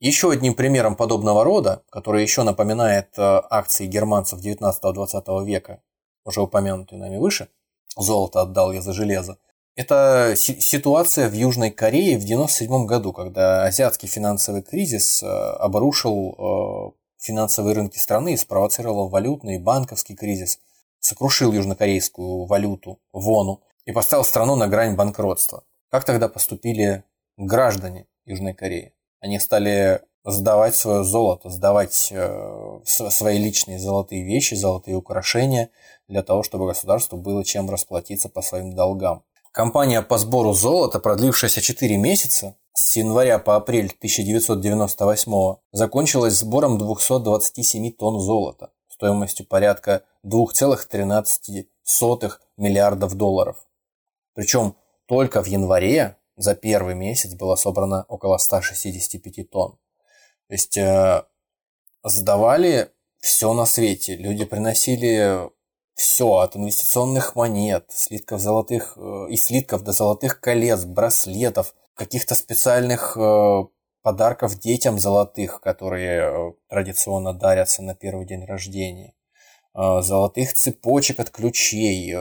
Еще 0.00 0.32
одним 0.32 0.54
примером 0.54 0.96
подобного 0.96 1.44
рода, 1.44 1.84
который 1.88 2.22
еще 2.22 2.42
напоминает 2.42 3.16
э, 3.16 3.22
акции 3.48 3.86
германцев 3.86 4.40
19-20 4.44 5.44
века, 5.44 5.80
уже 6.24 6.42
упомянутые 6.42 6.98
нами 6.98 7.18
выше, 7.18 7.48
золото 7.96 8.42
отдал 8.42 8.72
я 8.72 8.82
за 8.82 8.92
железо, 8.92 9.38
это 9.76 10.34
ситуация 10.36 11.28
в 11.28 11.32
Южной 11.32 11.70
Корее 11.70 12.18
в 12.18 12.24
1997 12.24 12.86
году, 12.86 13.12
когда 13.12 13.64
азиатский 13.66 14.08
финансовый 14.08 14.62
кризис 14.62 15.22
э, 15.22 15.26
обрушил 15.26 16.96
финансовые 17.18 17.76
рынки 17.76 17.98
страны 17.98 18.34
и 18.34 18.36
спровоцировал 18.36 19.08
валютный 19.08 19.56
и 19.56 19.62
банковский 19.62 20.16
кризис, 20.16 20.58
сокрушил 20.98 21.52
южнокорейскую 21.52 22.46
валюту, 22.46 22.98
вону, 23.12 23.62
и 23.84 23.92
поставил 23.92 24.24
страну 24.24 24.56
на 24.56 24.68
грань 24.68 24.96
банкротства. 24.96 25.64
Как 25.90 26.04
тогда 26.04 26.28
поступили 26.28 27.04
граждане 27.36 28.06
Южной 28.24 28.54
Кореи? 28.54 28.92
Они 29.20 29.38
стали 29.38 30.00
сдавать 30.24 30.74
свое 30.74 31.04
золото, 31.04 31.50
сдавать 31.50 32.08
э, 32.10 32.80
свои 32.84 33.38
личные 33.38 33.78
золотые 33.78 34.24
вещи, 34.24 34.54
золотые 34.54 34.96
украшения 34.96 35.70
для 36.08 36.22
того, 36.22 36.42
чтобы 36.42 36.66
государству 36.66 37.18
было 37.18 37.44
чем 37.44 37.68
расплатиться 37.68 38.28
по 38.28 38.42
своим 38.42 38.74
долгам. 38.74 39.22
Кампания 39.52 40.02
по 40.02 40.18
сбору 40.18 40.52
золота, 40.52 40.98
продлившаяся 40.98 41.60
4 41.60 41.96
месяца, 41.96 42.56
с 42.72 42.96
января 42.96 43.38
по 43.38 43.54
апрель 43.54 43.92
1998 43.96 45.56
закончилась 45.72 46.34
сбором 46.34 46.78
227 46.78 47.92
тонн 47.92 48.18
золота 48.18 48.70
стоимостью 48.94 49.46
порядка 49.46 50.02
2,13 50.24 51.66
миллиардов 52.56 53.14
долларов. 53.14 53.56
Причем 54.34 54.76
только 55.06 55.42
в 55.42 55.46
январе 55.46 56.16
за 56.36 56.54
первый 56.54 56.94
месяц 56.94 57.34
было 57.34 57.56
собрано 57.56 58.04
около 58.08 58.38
165 58.38 59.50
тонн. 59.50 59.78
То 60.48 60.52
есть 60.52 60.76
э, 60.76 61.24
сдавали 62.02 62.90
все 63.18 63.52
на 63.54 63.64
свете. 63.66 64.16
Люди 64.16 64.44
приносили 64.44 65.50
все, 65.94 66.28
от 66.38 66.56
инвестиционных 66.56 67.36
монет, 67.36 67.86
слитков 67.88 68.40
золотых 68.40 68.94
э, 68.96 69.26
и 69.30 69.36
слитков 69.36 69.82
до 69.84 69.92
золотых 69.92 70.40
колец, 70.40 70.84
браслетов, 70.84 71.74
каких-то 71.94 72.34
специальных 72.34 73.16
э, 73.16 73.62
подарков 74.02 74.58
детям 74.58 74.98
золотых, 74.98 75.60
которые 75.60 76.20
э, 76.20 76.52
традиционно 76.68 77.32
дарятся 77.32 77.82
на 77.82 77.94
первый 77.94 78.26
день 78.26 78.44
рождения, 78.44 79.14
золотых 79.74 80.52
цепочек 80.52 81.20
от 81.20 81.30
ключей, 81.30 82.14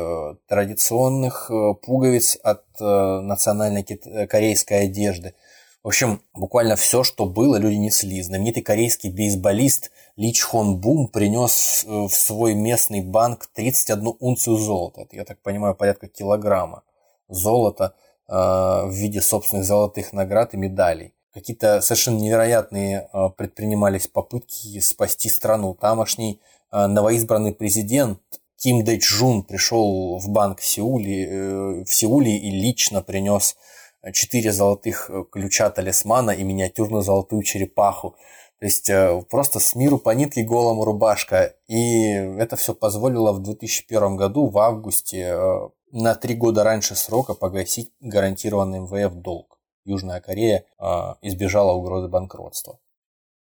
традиционных 0.48 1.52
пуговиц 1.84 2.38
от 2.42 2.64
национальной 2.80 3.84
корейской 4.28 4.86
одежды. 4.86 5.36
В 5.84 5.90
общем, 5.90 6.22
буквально 6.34 6.78
все, 6.78 7.04
что 7.04 7.26
было, 7.26 7.58
люди 7.58 7.76
несли. 7.76 8.22
Знаменитый 8.22 8.64
корейский 8.64 9.10
бейсболист 9.10 9.92
Ли 10.16 10.34
Чхон 10.34 10.78
Бум 10.78 11.10
принес 11.10 11.84
э, 11.84 11.90
в 11.90 12.14
свой 12.14 12.54
местный 12.54 13.02
банк 13.02 13.50
31 13.54 14.14
унцию 14.22 14.56
золота. 14.58 15.02
Это, 15.02 15.18
я 15.18 15.26
так 15.26 15.42
понимаю, 15.42 15.76
порядка 15.76 16.08
килограмма 16.08 16.84
золота 17.28 17.96
э, 18.30 18.34
в 18.34 18.92
виде 18.92 19.20
собственных 19.20 19.66
золотых 19.66 20.14
наград 20.14 20.54
и 20.54 20.58
медалей. 20.58 21.14
Какие-то 21.34 21.82
совершенно 21.82 22.20
невероятные 22.20 23.10
э, 23.12 23.30
предпринимались 23.36 24.08
попытки 24.08 24.80
спасти 24.80 25.28
страну. 25.28 25.74
Тамошний 25.74 26.40
э, 26.40 26.53
новоизбранный 26.74 27.54
президент 27.54 28.20
Ким 28.58 28.84
Дэ 28.84 29.00
Чжун 29.00 29.44
пришел 29.44 30.18
в 30.18 30.30
банк 30.30 30.60
в 30.60 30.66
Сеуле, 30.66 31.26
э, 31.26 31.84
в 31.84 31.94
Сеуле 31.94 32.38
и 32.38 32.50
лично 32.50 33.02
принес 33.02 33.56
четыре 34.12 34.52
золотых 34.52 35.10
э, 35.10 35.24
ключа 35.32 35.70
талисмана 35.70 36.32
и 36.32 36.44
миниатюрную 36.44 37.04
золотую 37.04 37.44
черепаху. 37.44 38.16
То 38.60 38.66
есть 38.66 38.90
э, 38.90 39.22
просто 39.30 39.60
с 39.60 39.76
миру 39.76 39.98
по 39.98 40.10
нитке 40.10 40.44
голому 40.44 40.84
рубашка. 40.84 41.56
И 41.68 42.12
это 42.12 42.56
все 42.56 42.74
позволило 42.74 43.32
в 43.32 43.42
2001 43.42 44.18
году, 44.18 44.48
в 44.50 44.58
августе, 44.58 45.36
э, 45.36 45.70
на 45.92 46.16
три 46.16 46.36
года 46.36 46.64
раньше 46.64 46.96
срока 46.96 47.34
погасить 47.34 47.92
гарантированный 48.02 48.80
МВФ 48.80 49.14
долг. 49.14 49.60
Южная 49.86 50.22
Корея 50.22 50.66
избежала 51.22 51.74
угрозы 51.74 52.08
банкротства. 52.08 52.80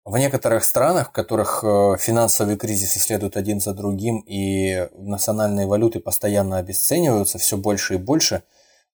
В 0.03 0.17
некоторых 0.17 0.63
странах, 0.63 1.09
в 1.09 1.11
которых 1.11 1.59
финансовые 1.99 2.57
кризисы 2.57 2.99
следуют 2.99 3.37
один 3.37 3.59
за 3.59 3.75
другим 3.75 4.19
и 4.25 4.89
национальные 4.93 5.67
валюты 5.67 5.99
постоянно 5.99 6.57
обесцениваются 6.57 7.37
все 7.37 7.55
больше 7.55 7.95
и 7.95 7.97
больше, 7.97 8.43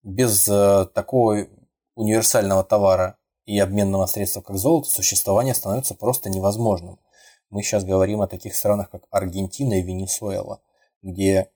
без 0.03 0.43
такого 0.93 1.47
универсального 1.95 2.63
товара 2.63 3.17
и 3.45 3.57
обменного 3.57 4.05
средства, 4.05 4.41
как 4.41 4.57
золото, 4.57 4.89
существование 4.89 5.53
становится 5.53 5.95
просто 5.95 6.29
невозможным. 6.29 6.99
Мы 7.49 7.63
сейчас 7.63 7.85
говорим 7.85 8.21
о 8.21 8.27
таких 8.27 8.53
странах, 8.53 8.89
как 8.89 9.03
Аргентина 9.09 9.79
и 9.79 9.81
Венесуэла, 9.81 10.59
где, 11.01 11.49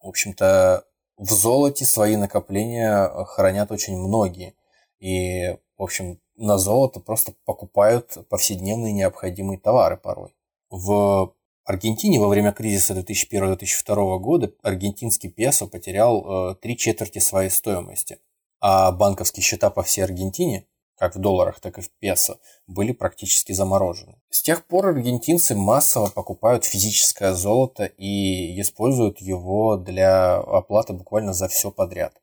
в 0.00 0.06
общем-то, 0.06 0.84
в 1.16 1.30
золоте 1.30 1.84
свои 1.84 2.14
накопления 2.14 3.08
хранят 3.24 3.72
очень 3.72 3.98
многие. 3.98 4.54
И, 5.00 5.58
в 5.76 5.82
общем, 5.82 6.20
на 6.40 6.58
золото 6.58 7.00
просто 7.00 7.34
покупают 7.44 8.16
повседневные 8.28 8.92
необходимые 8.92 9.58
товары 9.58 9.96
порой. 9.96 10.34
В 10.70 11.32
Аргентине 11.64 12.18
во 12.18 12.28
время 12.28 12.52
кризиса 12.52 12.94
2001-2002 12.94 14.18
года 14.18 14.52
аргентинский 14.62 15.28
песо 15.30 15.66
потерял 15.66 16.52
э, 16.52 16.54
три 16.56 16.76
четверти 16.76 17.18
своей 17.18 17.50
стоимости 17.50 18.18
а 18.60 18.92
банковские 18.92 19.42
счета 19.42 19.70
по 19.70 19.82
всей 19.82 20.02
Аргентине, 20.02 20.66
как 20.96 21.16
в 21.16 21.18
долларах, 21.18 21.60
так 21.60 21.78
и 21.78 21.80
в 21.80 21.90
песо, 21.98 22.38
были 22.66 22.92
практически 22.92 23.52
заморожены. 23.52 24.20
С 24.28 24.42
тех 24.42 24.66
пор 24.66 24.88
аргентинцы 24.88 25.54
массово 25.54 26.10
покупают 26.10 26.64
физическое 26.64 27.32
золото 27.32 27.86
и 27.86 28.60
используют 28.60 29.20
его 29.20 29.76
для 29.76 30.36
оплаты 30.36 30.92
буквально 30.92 31.32
за 31.32 31.48
все 31.48 31.70
подряд. 31.70 32.14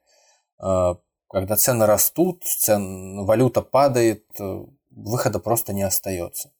Когда 1.29 1.55
цены 1.55 1.85
растут, 1.85 2.43
цен, 2.43 3.25
валюта 3.25 3.61
падает, 3.61 4.25
выхода 4.91 5.39
просто 5.39 5.73
не 5.73 5.83
остается. 5.83 6.51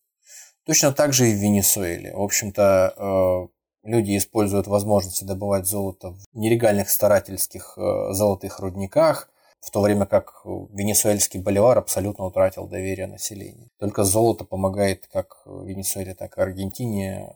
Точно 0.66 0.92
так 0.92 1.14
же 1.14 1.30
и 1.30 1.34
в 1.34 1.38
Венесуэле. 1.38 2.14
В 2.14 2.22
общем-то, 2.22 2.94
э, 2.98 3.48
люди 3.88 4.18
используют 4.18 4.68
возможности 4.68 5.24
добывать 5.24 5.66
золото 5.66 6.12
в 6.12 6.20
нелегальных 6.34 6.90
старательских 6.90 7.78
э, 7.78 8.12
золотых 8.12 8.60
рудниках, 8.60 9.30
в 9.62 9.72
то 9.72 9.82
время 9.82 10.06
как 10.06 10.42
венесуэльский 10.46 11.40
боливар 11.40 11.78
абсолютно 11.78 12.26
утратил 12.26 12.68
доверие 12.68 13.08
населения. 13.08 13.70
Только 13.80 14.04
золото 14.04 14.46
помогает 14.46 15.08
как 15.12 15.42
Венесуэле, 15.46 16.14
так 16.14 16.38
и 16.38 16.42
Аргентине, 16.42 17.34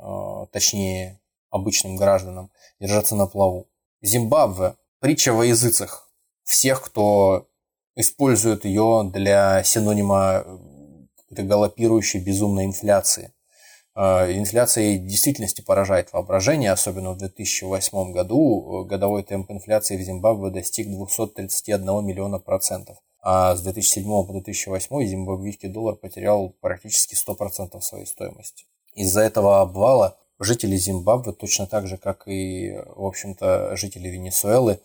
точнее 0.51 1.19
обычным 1.49 1.97
гражданам, 1.97 2.51
держаться 2.79 3.15
на 3.15 3.27
плаву. 3.27 3.67
Зимбабве– 4.01 4.75
притча 4.99 5.33
во 5.33 5.45
языцах 5.45 6.10
всех, 6.43 6.81
кто 6.81 7.47
использует 7.95 8.65
ее 8.65 9.09
для 9.13 9.63
синонима 9.63 10.45
галопирующей 11.29 12.19
безумной 12.19 12.65
инфляции– 12.65 13.33
а, 13.93 14.31
инфляция 14.31 14.97
в 14.97 15.05
действительности 15.05 15.61
поражает 15.61 16.13
воображение, 16.13 16.71
особенно 16.71 17.11
в 17.11 17.17
2008 17.17 18.11
году. 18.11 18.85
Годовой 18.85 19.23
темп 19.23 19.51
инфляции 19.51 19.97
в 19.97 20.01
Зимбабве 20.01 20.49
достиг 20.49 20.89
231 20.89 22.05
миллиона 22.05 22.39
процентов. 22.39 22.97
А 23.21 23.55
с 23.55 23.61
2007 23.61 24.03
по 24.03 24.31
2008 24.31 25.05
зимбабвийский 25.05 25.69
доллар 25.69 25.95
потерял 25.95 26.55
практически 26.61 27.15
100% 27.15 27.79
своей 27.81 28.05
стоимости. 28.05 28.65
Из-за 28.95 29.21
этого 29.21 29.61
обвала 29.61 30.17
жители 30.39 30.75
Зимбабве, 30.75 31.33
точно 31.33 31.67
так 31.67 31.85
же, 31.85 31.97
как 31.97 32.27
и, 32.27 32.73
в 32.95 33.05
общем-то, 33.05 33.75
жители 33.75 34.07
Венесуэлы, 34.07 34.79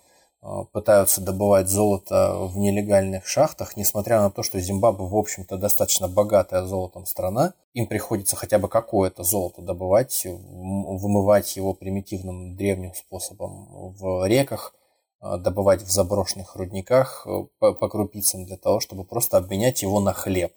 пытаются 0.72 1.20
добывать 1.20 1.68
золото 1.68 2.36
в 2.38 2.56
нелегальных 2.56 3.26
шахтах, 3.26 3.76
несмотря 3.76 4.20
на 4.20 4.30
то, 4.30 4.42
что 4.42 4.60
Зимбабве, 4.60 5.04
в 5.04 5.16
общем-то, 5.16 5.56
достаточно 5.56 6.08
богатая 6.08 6.64
золотом 6.64 7.06
страна, 7.06 7.54
им 7.74 7.86
приходится 7.86 8.36
хотя 8.36 8.58
бы 8.58 8.68
какое-то 8.68 9.22
золото 9.24 9.62
добывать, 9.62 10.24
вымывать 10.24 11.56
его 11.56 11.74
примитивным 11.74 12.56
древним 12.56 12.94
способом 12.94 13.94
в 13.98 14.26
реках, 14.26 14.74
добывать 15.20 15.82
в 15.82 15.90
заброшенных 15.90 16.54
рудниках 16.56 17.26
по, 17.58 17.72
по 17.72 17.88
крупицам 17.88 18.44
для 18.44 18.56
того, 18.56 18.80
чтобы 18.80 19.04
просто 19.04 19.38
обменять 19.38 19.82
его 19.82 19.98
на 19.98 20.12
хлеб 20.12 20.52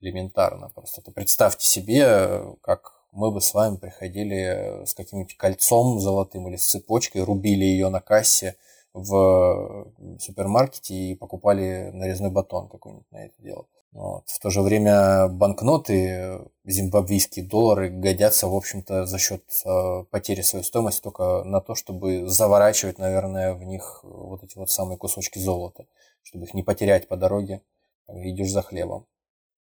элементарно. 0.00 0.70
Просто 0.70 1.00
то 1.00 1.12
представьте 1.12 1.64
себе, 1.64 2.42
как 2.62 2.92
мы 3.12 3.30
бы 3.30 3.40
с 3.40 3.54
вами 3.54 3.76
приходили 3.76 4.84
с 4.84 4.94
каким-нибудь 4.94 5.36
кольцом 5.36 6.00
золотым 6.00 6.48
или 6.48 6.56
с 6.56 6.66
цепочкой, 6.66 7.22
рубили 7.22 7.64
ее 7.64 7.88
на 7.90 8.00
кассе 8.00 8.56
в 8.94 9.92
супермаркете 10.20 10.94
и 10.94 11.14
покупали 11.14 11.90
нарезной 11.92 12.30
батон 12.30 12.68
какой-нибудь 12.68 13.10
на 13.10 13.24
это 13.24 13.34
дело. 13.42 13.66
Вот. 13.92 14.26
В 14.26 14.38
то 14.40 14.48
же 14.48 14.62
время 14.62 15.28
банкноты, 15.28 16.40
зимбабвийские 16.64 17.44
доллары 17.44 17.90
годятся, 17.90 18.48
в 18.48 18.54
общем-то, 18.54 19.04
за 19.04 19.18
счет 19.18 19.42
э, 19.66 20.04
потери 20.10 20.40
своей 20.40 20.64
стоимости 20.64 21.02
только 21.02 21.44
на 21.44 21.60
то, 21.60 21.74
чтобы 21.74 22.26
заворачивать, 22.26 22.98
наверное, 22.98 23.52
в 23.52 23.62
них 23.64 24.00
вот 24.02 24.42
эти 24.42 24.56
вот 24.56 24.70
самые 24.70 24.96
кусочки 24.96 25.38
золота, 25.38 25.84
чтобы 26.22 26.46
их 26.46 26.54
не 26.54 26.62
потерять 26.62 27.06
по 27.06 27.16
дороге, 27.18 27.60
идешь 28.08 28.50
за 28.50 28.62
хлебом. 28.62 29.06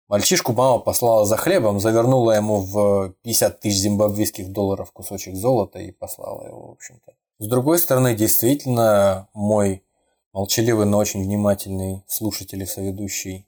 Мальчишку 0.07 0.53
мама 0.53 0.79
послала 0.79 1.25
за 1.25 1.35
хлебом, 1.37 1.79
завернула 1.79 2.31
ему 2.31 2.61
в 2.61 3.13
50 3.23 3.59
тысяч 3.59 3.79
зимбабвийских 3.79 4.51
долларов 4.51 4.91
кусочек 4.91 5.35
золота 5.35 5.79
и 5.79 5.91
послала 5.91 6.47
его, 6.47 6.67
в 6.67 6.71
общем-то. 6.71 7.13
С 7.41 7.47
другой 7.47 7.79
стороны, 7.79 8.13
действительно, 8.13 9.27
мой 9.33 9.83
молчаливый, 10.31 10.85
но 10.85 10.99
очень 10.99 11.23
внимательный 11.23 12.03
слушатель 12.07 12.61
и 12.61 12.67
соведущий 12.67 13.47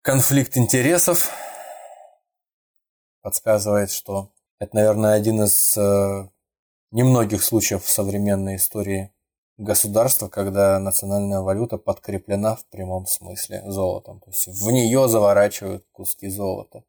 конфликт 0.00 0.56
интересов 0.56 1.28
подсказывает, 3.20 3.90
что 3.90 4.32
это, 4.58 4.74
наверное, 4.76 5.12
один 5.12 5.42
из 5.42 5.76
э, 5.76 6.28
немногих 6.90 7.44
случаев 7.44 7.84
в 7.84 7.90
современной 7.90 8.56
истории 8.56 9.12
государства, 9.58 10.28
когда 10.28 10.78
национальная 10.78 11.42
валюта 11.42 11.76
подкреплена 11.76 12.56
в 12.56 12.64
прямом 12.68 13.06
смысле 13.06 13.62
золотом. 13.66 14.20
То 14.20 14.30
есть 14.30 14.46
в 14.46 14.70
нее 14.70 15.06
заворачивают 15.06 15.84
куски 15.92 16.30
золота. 16.30 16.82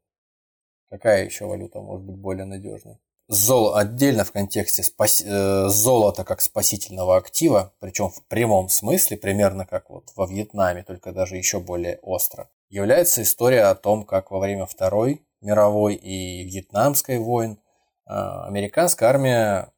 Какая 0.88 1.26
еще 1.26 1.44
валюта 1.44 1.82
может 1.82 2.06
быть 2.06 2.16
более 2.16 2.46
надежной? 2.46 2.98
Зол 3.28 3.74
отдельно 3.74 4.24
в 4.24 4.30
контексте 4.30 4.84
спас... 4.84 5.20
э, 5.20 5.68
золота 5.68 6.22
как 6.22 6.40
спасительного 6.40 7.16
актива, 7.16 7.72
причем 7.80 8.10
в 8.10 8.22
прямом 8.26 8.68
смысле, 8.68 9.16
примерно 9.16 9.66
как 9.66 9.90
вот 9.90 10.12
во 10.14 10.26
Вьетнаме, 10.26 10.84
только 10.84 11.12
даже 11.12 11.36
еще 11.36 11.58
более 11.58 11.98
остро, 12.02 12.48
является 12.68 13.22
история 13.22 13.64
о 13.64 13.74
том, 13.74 14.04
как 14.04 14.30
во 14.30 14.38
время 14.38 14.66
Второй 14.66 15.26
мировой 15.40 15.94
и 15.94 16.44
Вьетнамской 16.44 17.18
войн 17.18 17.58
э, 18.08 18.12
американская 18.12 19.08
армия 19.08 19.72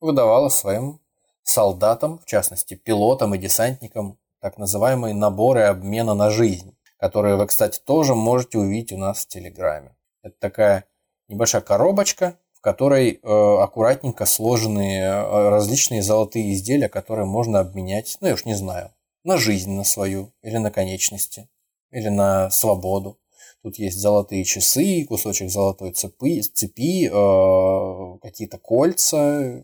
выдавала 0.00 0.48
своим 0.48 1.00
солдатам, 1.42 2.20
в 2.20 2.26
частности 2.26 2.74
пилотам 2.74 3.34
и 3.34 3.38
десантникам, 3.38 4.18
так 4.40 4.56
называемые 4.56 5.14
наборы 5.14 5.62
обмена 5.62 6.14
на 6.14 6.30
жизнь, 6.30 6.76
которые 6.98 7.34
вы, 7.34 7.48
кстати, 7.48 7.80
тоже 7.84 8.14
можете 8.14 8.58
увидеть 8.58 8.92
у 8.92 8.98
нас 8.98 9.24
в 9.24 9.28
Телеграме. 9.28 9.96
Это 10.22 10.36
такая 10.38 10.84
небольшая 11.28 11.62
коробочка, 11.62 12.38
которой 12.64 13.20
э, 13.22 13.62
аккуратненько 13.62 14.24
сложены 14.24 14.98
э, 14.98 15.48
различные 15.50 16.02
золотые 16.02 16.54
изделия, 16.54 16.88
которые 16.88 17.26
можно 17.26 17.60
обменять, 17.60 18.16
ну 18.22 18.28
я 18.28 18.32
уж 18.34 18.46
не 18.46 18.54
знаю, 18.54 18.90
на 19.22 19.36
жизнь 19.36 19.70
на 19.70 19.84
свою, 19.84 20.32
или 20.42 20.56
на 20.56 20.70
конечности, 20.70 21.50
или 21.90 22.08
на 22.08 22.48
свободу. 22.50 23.18
Тут 23.62 23.76
есть 23.78 23.98
золотые 23.98 24.44
часы, 24.44 25.04
кусочек 25.04 25.50
золотой 25.50 25.92
цепи, 25.92 26.40
цепи 26.40 27.10
э, 27.12 28.18
какие-то 28.22 28.56
кольца, 28.56 29.62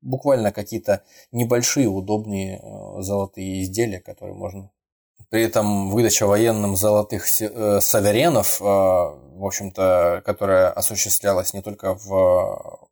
буквально 0.00 0.52
какие-то 0.52 1.02
небольшие 1.32 1.88
удобные 1.88 2.60
э, 2.62 3.02
золотые 3.02 3.62
изделия, 3.62 3.98
которые 3.98 4.36
можно 4.36 4.70
при 5.30 5.42
этом 5.42 5.90
выдача 5.90 6.26
военным 6.26 6.76
золотых 6.76 7.26
э, 7.40 7.80
саверенов, 7.80 8.60
э, 8.60 8.64
в 8.64 9.44
общем-то, 9.44 10.22
которая 10.24 10.70
осуществлялась 10.70 11.54
не 11.54 11.62
только 11.62 11.94
в 11.94 12.88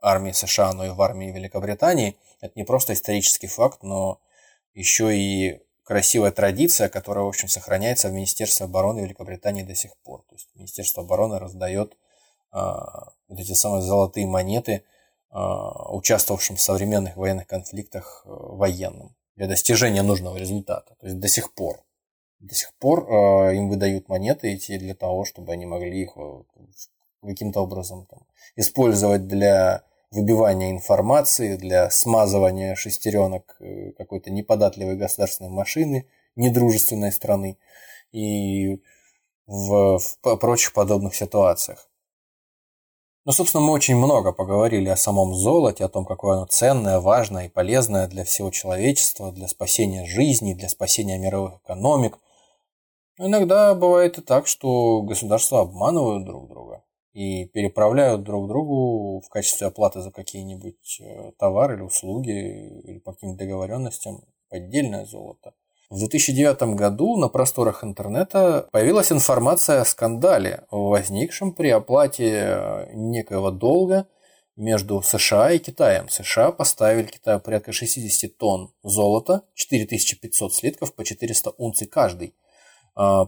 армии 0.00 0.32
США, 0.32 0.72
но 0.72 0.86
и 0.86 0.90
в 0.90 1.02
армии 1.02 1.32
Великобритании, 1.32 2.16
это 2.40 2.52
не 2.56 2.64
просто 2.64 2.92
исторический 2.92 3.48
факт, 3.48 3.82
но 3.82 4.20
еще 4.72 5.16
и 5.16 5.60
красивая 5.84 6.30
традиция, 6.30 6.88
которая, 6.88 7.24
в 7.24 7.28
общем, 7.28 7.48
сохраняется 7.48 8.08
в 8.08 8.12
Министерстве 8.12 8.66
обороны 8.66 9.00
Великобритании 9.00 9.62
до 9.62 9.74
сих 9.74 9.96
пор. 9.98 10.22
То 10.28 10.36
есть 10.36 10.48
Министерство 10.54 11.02
обороны 11.02 11.38
раздает 11.38 11.96
вот 12.52 13.38
эти 13.38 13.54
самые 13.54 13.82
золотые 13.82 14.26
монеты 14.26 14.84
а, 15.34 15.90
участвовавшим 15.94 16.56
в 16.56 16.60
современных 16.60 17.16
военных 17.16 17.46
конфликтах 17.46 18.22
э, 18.26 18.28
военным 18.30 19.16
для 19.36 19.46
достижения 19.46 20.02
нужного 20.02 20.36
результата. 20.36 20.94
То 21.00 21.06
есть 21.06 21.18
до 21.18 21.28
сих 21.28 21.52
пор. 21.54 21.82
До 22.40 22.54
сих 22.54 22.74
пор 22.74 23.08
э, 23.08 23.56
им 23.56 23.68
выдают 23.68 24.08
монеты 24.08 24.52
эти 24.52 24.78
для 24.78 24.94
того, 24.94 25.24
чтобы 25.24 25.52
они 25.52 25.66
могли 25.66 26.02
их 26.02 26.12
э, 26.16 26.42
каким-то 27.22 27.60
образом 27.60 28.06
там, 28.06 28.20
использовать 28.56 29.28
для 29.28 29.84
выбивания 30.10 30.70
информации, 30.70 31.56
для 31.56 31.88
смазывания 31.90 32.74
шестеренок 32.74 33.58
какой-то 33.96 34.30
неподатливой 34.30 34.96
государственной 34.96 35.50
машины, 35.50 36.06
недружественной 36.36 37.12
страны 37.12 37.56
и 38.10 38.82
в, 39.46 39.98
в 39.98 40.36
прочих 40.36 40.72
подобных 40.72 41.14
ситуациях. 41.14 41.88
Ну, 43.24 43.30
собственно, 43.30 43.62
мы 43.62 43.72
очень 43.72 43.94
много 43.94 44.32
поговорили 44.32 44.88
о 44.88 44.96
самом 44.96 45.32
золоте, 45.34 45.84
о 45.84 45.88
том, 45.88 46.04
какое 46.04 46.38
оно 46.38 46.46
ценное, 46.46 46.98
важное 46.98 47.46
и 47.46 47.48
полезное 47.48 48.08
для 48.08 48.24
всего 48.24 48.50
человечества, 48.50 49.30
для 49.30 49.46
спасения 49.46 50.04
жизни, 50.06 50.54
для 50.54 50.68
спасения 50.68 51.18
мировых 51.18 51.60
экономик. 51.62 52.18
Но 53.18 53.28
иногда 53.28 53.76
бывает 53.76 54.18
и 54.18 54.22
так, 54.22 54.48
что 54.48 55.02
государства 55.02 55.60
обманывают 55.60 56.24
друг 56.24 56.48
друга 56.48 56.82
и 57.12 57.44
переправляют 57.44 58.24
друг 58.24 58.48
другу 58.48 59.20
в 59.20 59.28
качестве 59.28 59.68
оплаты 59.68 60.00
за 60.00 60.10
какие-нибудь 60.10 61.00
э, 61.00 61.32
товары 61.38 61.76
или 61.76 61.82
услуги 61.82 62.82
или 62.84 62.98
по 62.98 63.12
каким-то 63.12 63.44
договоренностям 63.44 64.24
поддельное 64.48 65.04
золото. 65.04 65.54
В 65.92 65.98
2009 65.98 66.74
году 66.74 67.18
на 67.18 67.28
просторах 67.28 67.84
интернета 67.84 68.66
появилась 68.72 69.12
информация 69.12 69.82
о 69.82 69.84
скандале, 69.84 70.64
возникшем 70.70 71.52
при 71.52 71.68
оплате 71.68 72.30
э, 72.32 72.94
некоего 72.94 73.50
долга 73.50 74.08
между 74.56 75.02
США 75.02 75.52
и 75.52 75.58
Китаем. 75.58 76.08
США 76.08 76.50
поставили 76.52 77.08
Китаю 77.08 77.40
порядка 77.40 77.72
60 77.72 78.38
тонн 78.38 78.72
золота, 78.82 79.42
4500 79.52 80.54
слитков 80.54 80.94
по 80.94 81.04
400 81.04 81.50
унций 81.58 81.86
каждый. 81.86 82.34
А, 82.94 83.26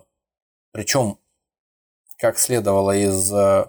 Причем, 0.72 1.18
как 2.16 2.38
следовало 2.38 2.96
из 2.96 3.30
э, 3.30 3.66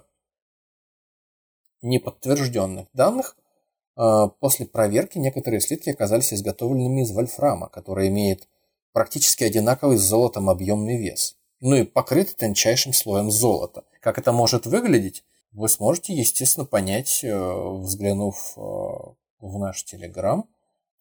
неподтвержденных 1.82 2.86
данных, 2.94 3.36
э, 3.98 4.28
после 4.40 4.64
проверки 4.64 5.18
некоторые 5.18 5.60
слитки 5.60 5.90
оказались 5.90 6.32
изготовленными 6.32 7.02
из 7.02 7.10
вольфрама, 7.10 7.68
который 7.68 8.08
имеет 8.08 8.48
практически 8.96 9.44
одинаковый 9.44 9.98
с 9.98 10.00
золотом 10.00 10.48
объемный 10.48 10.96
вес, 10.96 11.36
ну 11.60 11.74
и 11.74 11.84
покрыты 11.84 12.34
тончайшим 12.34 12.94
слоем 12.94 13.30
золота. 13.30 13.84
Как 14.00 14.16
это 14.16 14.32
может 14.32 14.64
выглядеть, 14.64 15.22
вы 15.52 15.68
сможете, 15.68 16.14
естественно, 16.14 16.64
понять, 16.64 17.22
э, 17.22 17.38
взглянув 17.82 18.54
э, 18.56 18.60
в 18.60 19.58
наш 19.58 19.84
Телеграм, 19.84 20.48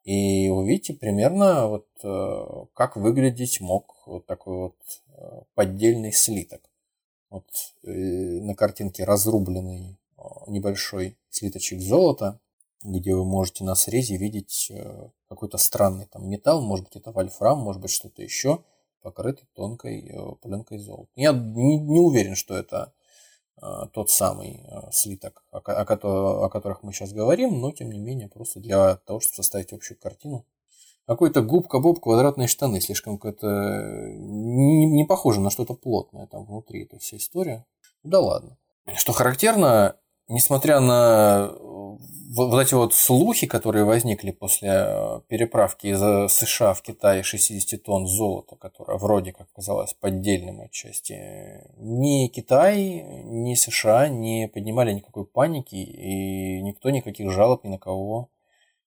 и 0.03 0.49
увидите 0.49 0.93
примерно, 0.93 1.69
вот, 1.69 1.88
э, 2.03 2.65
как 2.73 2.97
выглядеть 2.97 3.62
мог 3.62 3.95
вот 4.05 4.25
такой 4.25 4.58
вот 4.58 4.75
поддельный 5.53 6.12
слиток. 6.12 6.69
Вот 7.29 7.45
на 7.84 8.55
картинке 8.55 9.06
разрубленный 9.06 9.98
небольшой 10.48 11.17
слиточек 11.29 11.79
золота, 11.79 12.41
где 12.84 13.15
вы 13.15 13.26
можете 13.26 13.63
на 13.63 13.76
срезе 13.76 14.17
видеть 14.17 14.71
какой-то 15.30 15.58
странный 15.58 16.06
там 16.06 16.30
металл, 16.30 16.62
может 16.62 16.86
быть 16.86 16.96
это 16.96 17.12
вольфрам, 17.12 17.58
может 17.60 17.82
быть 17.82 17.92
что-то 17.92 18.21
еще, 18.21 18.63
покрытый 19.06 19.48
тонкой 19.54 20.10
э, 20.10 20.36
пленкой 20.42 20.80
золота. 20.80 21.12
Я 21.15 21.32
не, 21.32 21.78
не 21.78 22.00
уверен, 22.00 22.36
что 22.36 22.58
это 22.58 22.92
э, 23.62 23.67
тот 23.94 24.10
самый 24.10 24.65
э, 24.67 24.90
слиток, 24.92 25.44
о, 25.52 25.60
о, 25.60 26.46
о 26.46 26.50
которых 26.50 26.82
мы 26.82 26.92
сейчас 26.92 27.13
говорим, 27.13 27.62
но 27.62 27.71
тем 27.71 27.92
не 27.92 28.00
менее 28.00 28.28
просто 28.28 28.60
для 28.60 28.96
того, 28.96 29.19
чтобы 29.19 29.36
составить 29.36 29.73
общую 29.73 30.00
картину. 30.00 30.44
Какой-то 31.06 31.44
губка-боб, 31.44 32.00
квадратные 32.00 32.48
штаны, 32.48 32.82
слишком 32.82 33.19
какое-то 33.19 33.46
не, 33.48 34.88
не 34.88 35.06
похоже 35.06 35.40
на 35.40 35.52
что-то 35.52 35.76
плотное 35.76 36.26
там 36.26 36.46
внутри, 36.46 36.86
эта 36.86 36.98
вся 36.98 37.17
история. 37.17 37.63
Да 38.02 38.19
ладно. 38.19 38.58
Что 38.96 39.13
характерно, 39.13 39.98
несмотря 40.28 40.80
на 40.80 41.52
вот 42.36 42.62
эти 42.62 42.73
вот 42.73 42.94
слухи, 42.94 43.48
которые 43.48 43.86
возникли 43.86 44.32
после 44.32 44.69
э, 44.69 45.21
переправки 45.28 45.88
из 45.88 46.34
США 46.34 46.73
в 46.73 46.82
Китай 46.82 47.23
60 47.23 47.82
тонн 47.82 48.08
золота, 48.08 48.56
которое 48.58 48.98
вроде 48.98 49.32
как 49.32 49.52
казалось 49.54 49.94
поддельным 49.94 50.62
отчасти, 50.62 51.63
ни 51.78 52.28
Китай, 52.28 53.04
ни 53.23 53.56
США 53.56 54.10
не 54.10 54.48
поднимали 54.48 54.94
никакой 54.94 55.26
паники, 55.26 55.76
и 55.76 56.62
никто 56.62 56.90
никаких 56.90 57.32
жалоб 57.32 57.63
ни 57.63 57.69
на 57.69 57.78
кого 57.78 58.30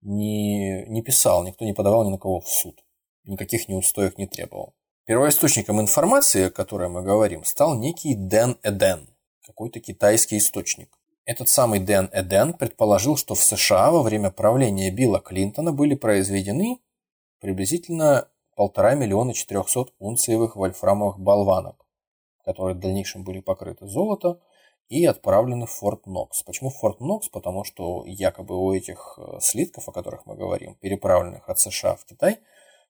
не, 0.01 0.85
не 0.87 1.01
писал, 1.01 1.45
никто 1.45 1.65
не 1.65 1.73
подавал 1.73 2.05
ни 2.05 2.11
на 2.11 2.17
кого 2.17 2.41
в 2.41 2.49
суд, 2.49 2.83
никаких 3.23 3.69
неустоек 3.69 4.17
не 4.17 4.27
требовал. 4.27 4.75
Первоисточником 5.05 5.79
информации, 5.81 6.47
о 6.47 6.51
которой 6.51 6.89
мы 6.89 7.01
говорим, 7.01 7.43
стал 7.43 7.75
некий 7.75 8.15
Дэн 8.15 8.57
Эден, 8.63 9.07
какой-то 9.45 9.79
китайский 9.79 10.37
источник. 10.37 10.98
Этот 11.25 11.49
самый 11.49 11.79
Дэн 11.79 12.09
Эден 12.11 12.53
предположил, 12.53 13.15
что 13.15 13.35
в 13.35 13.43
США 13.43 13.91
во 13.91 14.01
время 14.01 14.31
правления 14.31 14.91
Билла 14.91 15.19
Клинтона 15.19 15.71
были 15.71 15.95
произведены 15.95 16.79
приблизительно 17.39 18.27
полтора 18.55 18.95
миллиона 18.95 19.33
четырехсот 19.33 19.93
унциевых 19.99 20.55
вольфрамовых 20.55 21.19
болванок, 21.19 21.85
которые 22.43 22.75
в 22.75 22.79
дальнейшем 22.79 23.23
были 23.23 23.39
покрыты 23.39 23.87
золотом 23.87 24.39
и 24.89 25.05
отправлены 25.05 25.67
в 25.67 25.71
Форт 25.71 26.07
Нокс. 26.07 26.43
Почему 26.43 26.71
Форт 26.71 26.99
Нокс? 26.99 27.29
Потому 27.29 27.63
что 27.63 28.03
якобы 28.05 28.57
у 28.57 28.73
этих 28.73 29.17
э, 29.17 29.37
слитков, 29.39 29.87
о 29.87 29.91
которых 29.91 30.25
мы 30.25 30.35
говорим, 30.35 30.75
переправленных 30.75 31.47
от 31.47 31.59
США 31.59 31.95
в 31.95 32.05
Китай, 32.05 32.39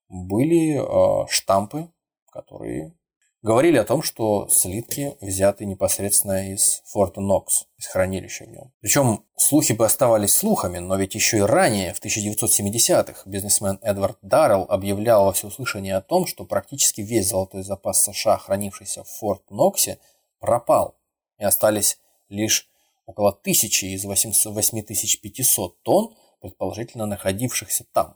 были 0.07 0.79
э, 0.79 1.27
штампы, 1.27 1.91
которые 2.31 2.97
говорили 3.41 3.77
о 3.77 3.85
том, 3.85 4.03
что 4.03 4.47
слитки 4.49 5.17
взяты 5.21 5.65
непосредственно 5.65 6.51
из 6.51 6.81
форта 6.85 7.21
Нокс, 7.21 7.65
из 7.77 7.87
хранилища 7.87 8.45
в 8.45 8.49
нем. 8.49 8.73
Причем 8.81 9.25
слухи 9.37 9.73
бы 9.73 9.85
оставались 9.85 10.33
слухами, 10.33 10.79
но 10.79 10.95
ведь 10.97 11.15
еще 11.15 11.37
и 11.37 11.41
ранее, 11.41 11.93
в 11.93 12.03
1970-х, 12.03 13.23
бизнесмен 13.25 13.79
Эдвард 13.81 14.17
Даррелл 14.21 14.65
объявлял 14.69 15.25
во 15.25 15.33
всеуслышание 15.33 15.95
о 15.95 16.01
том, 16.01 16.25
что 16.27 16.45
практически 16.45 17.01
весь 17.01 17.29
золотой 17.29 17.63
запас 17.63 18.03
США, 18.03 18.37
хранившийся 18.37 19.03
в 19.03 19.09
форт 19.09 19.49
Ноксе, 19.49 19.99
пропал, 20.39 20.97
и 21.37 21.43
остались 21.43 21.97
лишь 22.27 22.69
около 23.05 23.33
тысячи 23.33 23.85
из 23.85 24.05
8500 24.05 25.81
тонн, 25.81 26.15
предположительно 26.41 27.05
находившихся 27.05 27.85
там. 27.91 28.15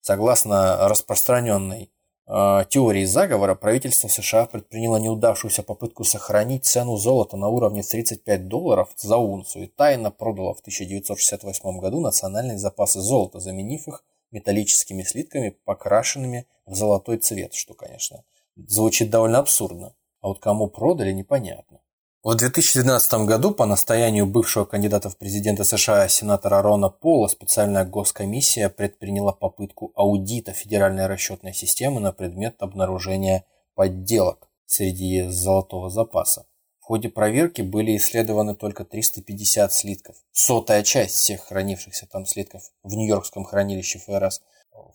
Согласно 0.00 0.88
распространенной 0.88 1.90
теории 2.26 3.04
заговора 3.04 3.54
правительство 3.54 4.08
США 4.08 4.46
предприняло 4.46 4.96
неудавшуюся 4.96 5.62
попытку 5.62 6.02
сохранить 6.02 6.64
цену 6.64 6.96
золота 6.96 7.36
на 7.36 7.48
уровне 7.48 7.82
35 7.82 8.48
долларов 8.48 8.88
за 8.96 9.16
унцию 9.16 9.64
и 9.64 9.68
тайно 9.68 10.10
продало 10.10 10.54
в 10.54 10.60
1968 10.60 11.78
году 11.78 12.00
национальные 12.00 12.58
запасы 12.58 13.00
золота, 13.00 13.38
заменив 13.38 13.86
их 13.86 14.04
металлическими 14.32 15.02
слитками, 15.02 15.56
покрашенными 15.64 16.46
в 16.66 16.74
золотой 16.74 17.18
цвет, 17.18 17.54
что, 17.54 17.74
конечно, 17.74 18.24
звучит 18.56 19.08
довольно 19.08 19.38
абсурдно. 19.38 19.94
А 20.20 20.28
вот 20.28 20.40
кому 20.40 20.66
продали, 20.66 21.12
непонятно. 21.12 21.80
В 22.26 22.34
2012 22.34 23.24
году 23.24 23.52
по 23.52 23.66
настоянию 23.66 24.26
бывшего 24.26 24.64
кандидата 24.64 25.08
в 25.08 25.16
президенты 25.16 25.62
США 25.62 26.08
сенатора 26.08 26.60
Рона 26.60 26.88
Пола 26.88 27.28
специальная 27.28 27.84
госкомиссия 27.84 28.68
предприняла 28.68 29.30
попытку 29.30 29.92
аудита 29.94 30.52
Федеральной 30.52 31.06
расчетной 31.06 31.54
системы 31.54 32.00
на 32.00 32.10
предмет 32.10 32.56
обнаружения 32.58 33.44
подделок 33.76 34.48
среди 34.66 35.28
золотого 35.28 35.88
запаса. 35.88 36.46
В 36.80 36.86
ходе 36.86 37.10
проверки 37.10 37.62
были 37.62 37.96
исследованы 37.96 38.56
только 38.56 38.84
350 38.84 39.72
слитков, 39.72 40.16
сотая 40.32 40.82
часть 40.82 41.14
всех 41.14 41.42
хранившихся 41.44 42.08
там 42.08 42.26
слитков 42.26 42.72
в 42.82 42.92
Нью-Йоркском 42.92 43.44
хранилище 43.44 44.00
ФРС, 44.00 44.42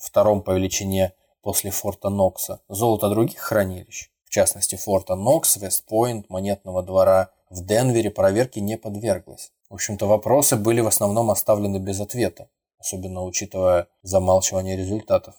втором 0.02 0.42
по 0.42 0.52
величине 0.52 1.14
после 1.42 1.72
форта 1.72 2.10
Нокса. 2.10 2.60
Золото 2.68 3.08
других 3.08 3.40
хранилищ 3.40 4.12
в 4.32 4.34
частности 4.34 4.78
форта 4.78 5.16
Нокс, 5.16 5.58
Вестпойнт, 5.58 6.30
Монетного 6.30 6.82
двора 6.84 7.32
в 7.50 7.66
Денвере 7.66 8.10
проверки 8.10 8.60
не 8.60 8.78
подверглась. 8.78 9.52
В 9.70 9.74
общем-то, 9.74 10.06
вопросы 10.06 10.56
были 10.56 10.80
в 10.80 10.88
основном 10.88 11.32
оставлены 11.32 11.80
без 11.80 12.00
ответа, 12.00 12.48
особенно 12.80 13.24
учитывая 13.24 13.88
замалчивание 14.04 14.78
результатов. 14.78 15.36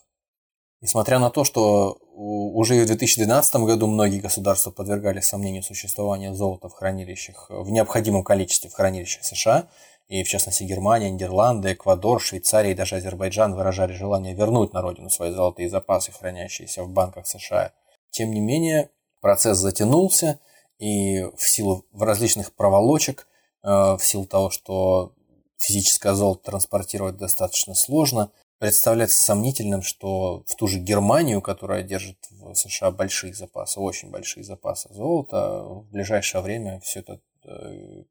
Несмотря 0.83 1.19
на 1.19 1.31
то, 1.31 1.43
что 1.45 1.97
уже 2.13 2.83
в 2.83 2.87
2012 2.87 3.57
году 3.65 3.87
многие 3.87 4.21
государства 4.21 4.71
подвергали 4.71 5.21
сомнению 5.21 5.63
существования 5.63 6.35
золота 6.35 6.69
в 6.69 6.75
хранилищах, 6.75 7.47
в 7.49 7.71
необходимом 7.71 8.23
количестве 8.23 8.69
в 8.69 8.75
хранилищах 8.75 9.25
США, 9.25 9.69
и 10.09 10.23
в 10.23 10.29
частности 10.29 10.65
Германия, 10.65 11.09
Нидерланды, 11.09 11.73
Эквадор, 11.73 12.21
Швейцария 12.21 12.73
и 12.73 12.75
даже 12.75 12.97
Азербайджан 12.97 13.55
выражали 13.55 13.95
желание 13.95 14.35
вернуть 14.35 14.75
на 14.75 14.83
родину 14.83 15.09
свои 15.09 15.31
золотые 15.31 15.71
запасы, 15.71 16.13
хранящиеся 16.13 16.83
в 16.85 16.91
банках 16.91 17.27
США, 17.27 17.73
тем 18.13 18.33
не 18.33 18.41
менее, 18.41 18.91
процесс 19.21 19.59
затянулся, 19.59 20.39
и 20.79 21.23
в 21.37 21.49
силу 21.49 21.85
различных 21.93 22.53
проволочек, 22.55 23.27
э, 23.63 23.69
в 23.69 24.01
силу 24.01 24.27
того, 24.27 24.51
что 24.51 25.15
физическое 25.57 26.15
золото 26.15 26.45
транспортировать 26.45 27.17
достаточно 27.17 27.75
сложно, 27.75 28.31
представляется 28.59 29.19
сомнительным, 29.19 29.83
что 29.83 30.45
в 30.47 30.55
ту 30.57 30.69
же 30.69 30.79
Германию, 30.79 31.41
которая 31.41 31.83
держит 31.83 32.19
в 32.31 32.55
США 32.55 32.91
большие 32.91 33.35
запасы, 33.35 33.81
очень 33.81 34.11
большие 34.11 34.45
запасы 34.45 34.93
золота, 34.93 35.63
в 35.65 35.91
ближайшее 35.91 36.43
время 36.43 36.81
все 36.81 37.01
это 37.01 37.21
э, 37.45 38.05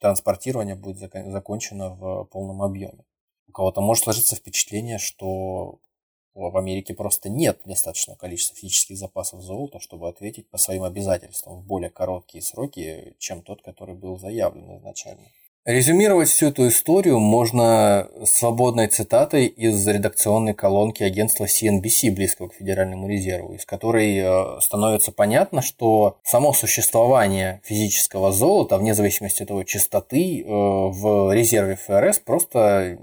транспортирование 0.00 0.74
будет 0.74 1.12
закончено 1.30 1.90
в 1.90 2.24
полном 2.24 2.62
объеме. 2.62 3.04
У 3.48 3.52
кого-то 3.52 3.80
может 3.80 4.04
сложиться 4.04 4.34
впечатление, 4.34 4.98
что 4.98 5.78
в 6.34 6.56
Америке 6.56 6.94
просто 6.94 7.28
нет 7.28 7.60
достаточного 7.64 8.16
количества 8.16 8.56
физических 8.56 8.96
запасов 8.96 9.42
золота, 9.42 9.80
чтобы 9.80 10.08
ответить 10.08 10.48
по 10.48 10.58
своим 10.58 10.84
обязательствам 10.84 11.60
в 11.60 11.66
более 11.66 11.90
короткие 11.90 12.42
сроки, 12.42 13.14
чем 13.18 13.42
тот, 13.42 13.62
который 13.62 13.94
был 13.94 14.18
заявлен 14.18 14.78
изначально. 14.78 15.28
Резюмировать 15.64 16.28
всю 16.28 16.46
эту 16.48 16.66
историю 16.66 17.20
можно 17.20 18.08
свободной 18.24 18.88
цитатой 18.88 19.46
из 19.46 19.86
редакционной 19.86 20.54
колонки 20.54 21.04
агентства 21.04 21.44
CNBC, 21.44 22.10
близкого 22.10 22.48
к 22.48 22.54
Федеральному 22.54 23.08
резерву, 23.08 23.54
из 23.54 23.64
которой 23.64 24.18
э, 24.18 24.60
становится 24.60 25.12
понятно, 25.12 25.62
что 25.62 26.16
само 26.24 26.52
существование 26.52 27.60
физического 27.62 28.32
золота, 28.32 28.76
вне 28.76 28.92
зависимости 28.92 29.44
от 29.44 29.50
его 29.50 29.62
частоты, 29.62 30.42
э, 30.42 30.44
в 30.48 31.32
резерве 31.32 31.76
ФРС 31.76 32.18
просто 32.18 32.98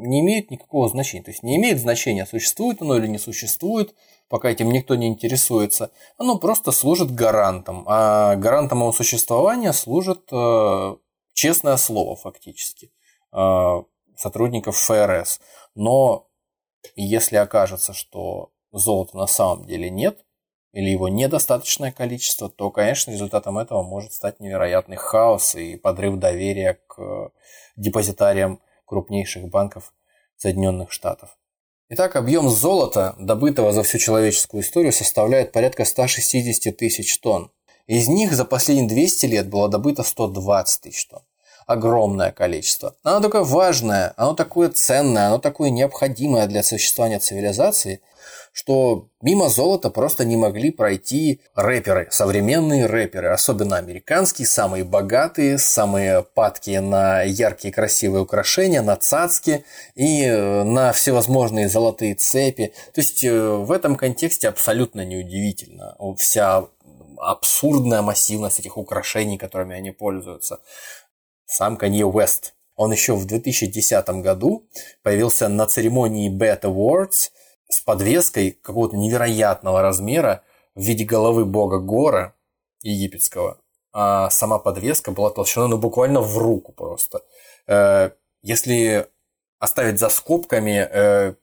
не 0.00 0.20
имеет 0.20 0.50
никакого 0.50 0.88
значения. 0.88 1.22
То 1.22 1.30
есть 1.30 1.42
не 1.42 1.56
имеет 1.56 1.78
значения, 1.78 2.26
существует 2.26 2.82
оно 2.82 2.96
или 2.96 3.06
не 3.06 3.18
существует, 3.18 3.94
пока 4.28 4.50
этим 4.50 4.70
никто 4.70 4.94
не 4.94 5.06
интересуется. 5.06 5.90
Оно 6.18 6.38
просто 6.38 6.72
служит 6.72 7.14
гарантом. 7.14 7.84
А 7.86 8.36
гарантом 8.36 8.80
его 8.80 8.92
существования 8.92 9.72
служит 9.72 10.28
э, 10.32 10.96
честное 11.32 11.76
слово 11.76 12.16
фактически 12.16 12.92
э, 13.32 13.82
сотрудников 14.16 14.76
ФРС. 14.76 15.40
Но 15.74 16.28
если 16.96 17.36
окажется, 17.36 17.92
что 17.92 18.50
золота 18.72 19.16
на 19.16 19.26
самом 19.26 19.66
деле 19.66 19.90
нет, 19.90 20.24
или 20.72 20.90
его 20.90 21.08
недостаточное 21.08 21.90
количество, 21.90 22.48
то, 22.48 22.70
конечно, 22.70 23.10
результатом 23.10 23.58
этого 23.58 23.82
может 23.82 24.12
стать 24.12 24.38
невероятный 24.38 24.96
хаос 24.96 25.56
и 25.56 25.76
подрыв 25.76 26.18
доверия 26.18 26.78
к 26.86 27.32
депозитариям 27.76 28.60
крупнейших 28.90 29.48
банков 29.48 29.94
Соединенных 30.36 30.90
Штатов. 30.90 31.38
Итак, 31.90 32.16
объем 32.16 32.48
золота, 32.48 33.14
добытого 33.18 33.72
за 33.72 33.84
всю 33.84 33.98
человеческую 33.98 34.62
историю, 34.62 34.92
составляет 34.92 35.52
порядка 35.52 35.84
160 35.84 36.76
тысяч 36.76 37.18
тонн. 37.20 37.52
Из 37.86 38.08
них 38.08 38.32
за 38.32 38.44
последние 38.44 38.88
200 38.88 39.26
лет 39.26 39.48
было 39.48 39.68
добыто 39.68 40.02
120 40.02 40.82
тысяч 40.82 41.06
тонн 41.06 41.22
огромное 41.66 42.32
количество. 42.32 42.96
Оно 43.04 43.20
такое 43.20 43.44
важное, 43.44 44.12
оно 44.16 44.34
такое 44.34 44.70
ценное, 44.70 45.28
оно 45.28 45.38
такое 45.38 45.70
необходимое 45.70 46.48
для 46.48 46.64
существования 46.64 47.20
цивилизации, 47.20 48.00
что 48.52 49.08
мимо 49.22 49.48
золота 49.48 49.90
просто 49.90 50.24
не 50.24 50.36
могли 50.36 50.70
пройти 50.70 51.40
рэперы, 51.54 52.08
современные 52.10 52.86
рэперы, 52.86 53.28
особенно 53.28 53.76
американские, 53.76 54.46
самые 54.46 54.84
богатые, 54.84 55.58
самые 55.58 56.22
падкие 56.22 56.80
на 56.80 57.22
яркие 57.22 57.72
красивые 57.72 58.22
украшения, 58.22 58.82
на 58.82 58.96
цацки 58.96 59.64
и 59.94 60.24
э, 60.24 60.64
на 60.64 60.92
всевозможные 60.92 61.68
золотые 61.68 62.14
цепи. 62.14 62.72
То 62.92 63.00
есть 63.00 63.22
э, 63.24 63.32
в 63.32 63.70
этом 63.70 63.96
контексте 63.96 64.48
абсолютно 64.48 65.04
неудивительно 65.04 65.96
вся 66.16 66.66
абсурдная 67.18 68.02
массивность 68.02 68.60
этих 68.60 68.76
украшений, 68.76 69.38
которыми 69.38 69.76
они 69.76 69.90
пользуются 69.90 70.60
сам 71.46 71.76
Канье 71.76 72.06
Уэст. 72.06 72.54
Он 72.76 72.92
еще 72.92 73.14
в 73.14 73.26
2010 73.26 74.08
году 74.22 74.66
появился 75.02 75.48
на 75.48 75.66
церемонии 75.66 76.30
BET 76.30 76.62
Awards 76.62 77.30
с 77.70 77.80
подвеской 77.80 78.50
какого-то 78.50 78.96
невероятного 78.96 79.80
размера 79.80 80.42
в 80.74 80.82
виде 80.82 81.04
головы 81.04 81.44
бога 81.44 81.78
Гора 81.78 82.34
египетского. 82.82 83.58
а 83.92 84.30
сама 84.30 84.58
подвеска 84.58 85.10
была 85.10 85.30
толщиной 85.30 85.68
ну, 85.68 85.78
буквально 85.78 86.20
в 86.20 86.38
руку 86.38 86.72
просто. 86.72 87.22
Э, 87.66 88.10
если 88.42 89.08
оставить 89.58 89.98
за 89.98 90.08
скобками 90.10 90.88
э, 90.90 91.34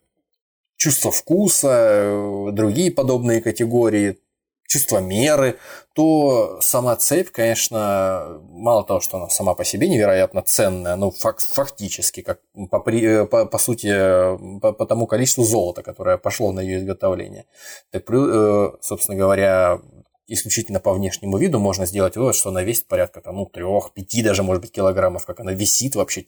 чувство 0.77 1.11
вкуса, 1.11 1.67
э, 1.69 2.51
другие 2.51 2.91
подобные 2.91 3.41
категории, 3.41 4.19
чувство 4.67 4.99
меры, 4.99 5.57
то 5.93 6.59
сама 6.61 6.95
цепь, 6.95 7.31
конечно, 7.31 8.39
мало 8.49 8.83
того, 8.83 8.99
что 8.99 9.17
она 9.17 9.29
сама 9.29 9.55
по 9.55 9.63
себе 9.63 9.87
невероятно 9.87 10.41
ценная, 10.43 10.95
ну, 10.95 11.09
фак 11.11 11.39
фактически, 11.39 12.21
как 12.21 12.41
по, 12.69 12.79
по, 12.79 13.45
по 13.45 13.57
сути, 13.57 13.89
по, 14.59 14.73
по 14.73 14.85
тому 14.85 15.07
количеству 15.07 15.43
золота, 15.43 15.81
которое 15.81 16.17
пошло 16.17 16.51
на 16.51 16.59
ее 16.59 16.79
изготовление. 16.79 17.45
Так, 17.91 18.05
собственно 18.81 19.17
говоря, 19.17 19.79
исключительно 20.27 20.79
по 20.79 20.93
внешнему 20.93 21.37
виду 21.37 21.59
можно 21.59 21.85
сделать 21.85 22.17
вывод, 22.17 22.35
что 22.35 22.49
она 22.49 22.61
весит 22.61 22.87
порядка 22.87 23.21
там, 23.21 23.37
ну, 23.37 23.45
трех, 23.45 23.93
пяти 23.93 24.21
даже, 24.21 24.43
может 24.43 24.61
быть, 24.61 24.71
килограммов, 24.71 25.25
как 25.25 25.39
она 25.39 25.53
висит 25.53 25.95
вообще 25.95 26.25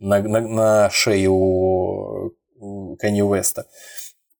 на, 0.00 0.20
на, 0.20 0.40
на 0.40 0.90
шее 0.90 1.28
у, 1.30 2.32
Канье 2.98 3.24
Уэста. 3.24 3.66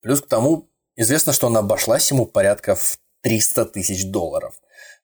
Плюс 0.03 0.21
к 0.21 0.27
тому, 0.27 0.69
известно, 0.97 1.33
что 1.33 1.47
она 1.47 1.61
обошлась 1.61 2.11
ему 2.11 2.27
порядка 2.27 2.75
в 2.75 2.99
300 3.23 3.67
тысяч 3.67 4.07
долларов. 4.07 4.55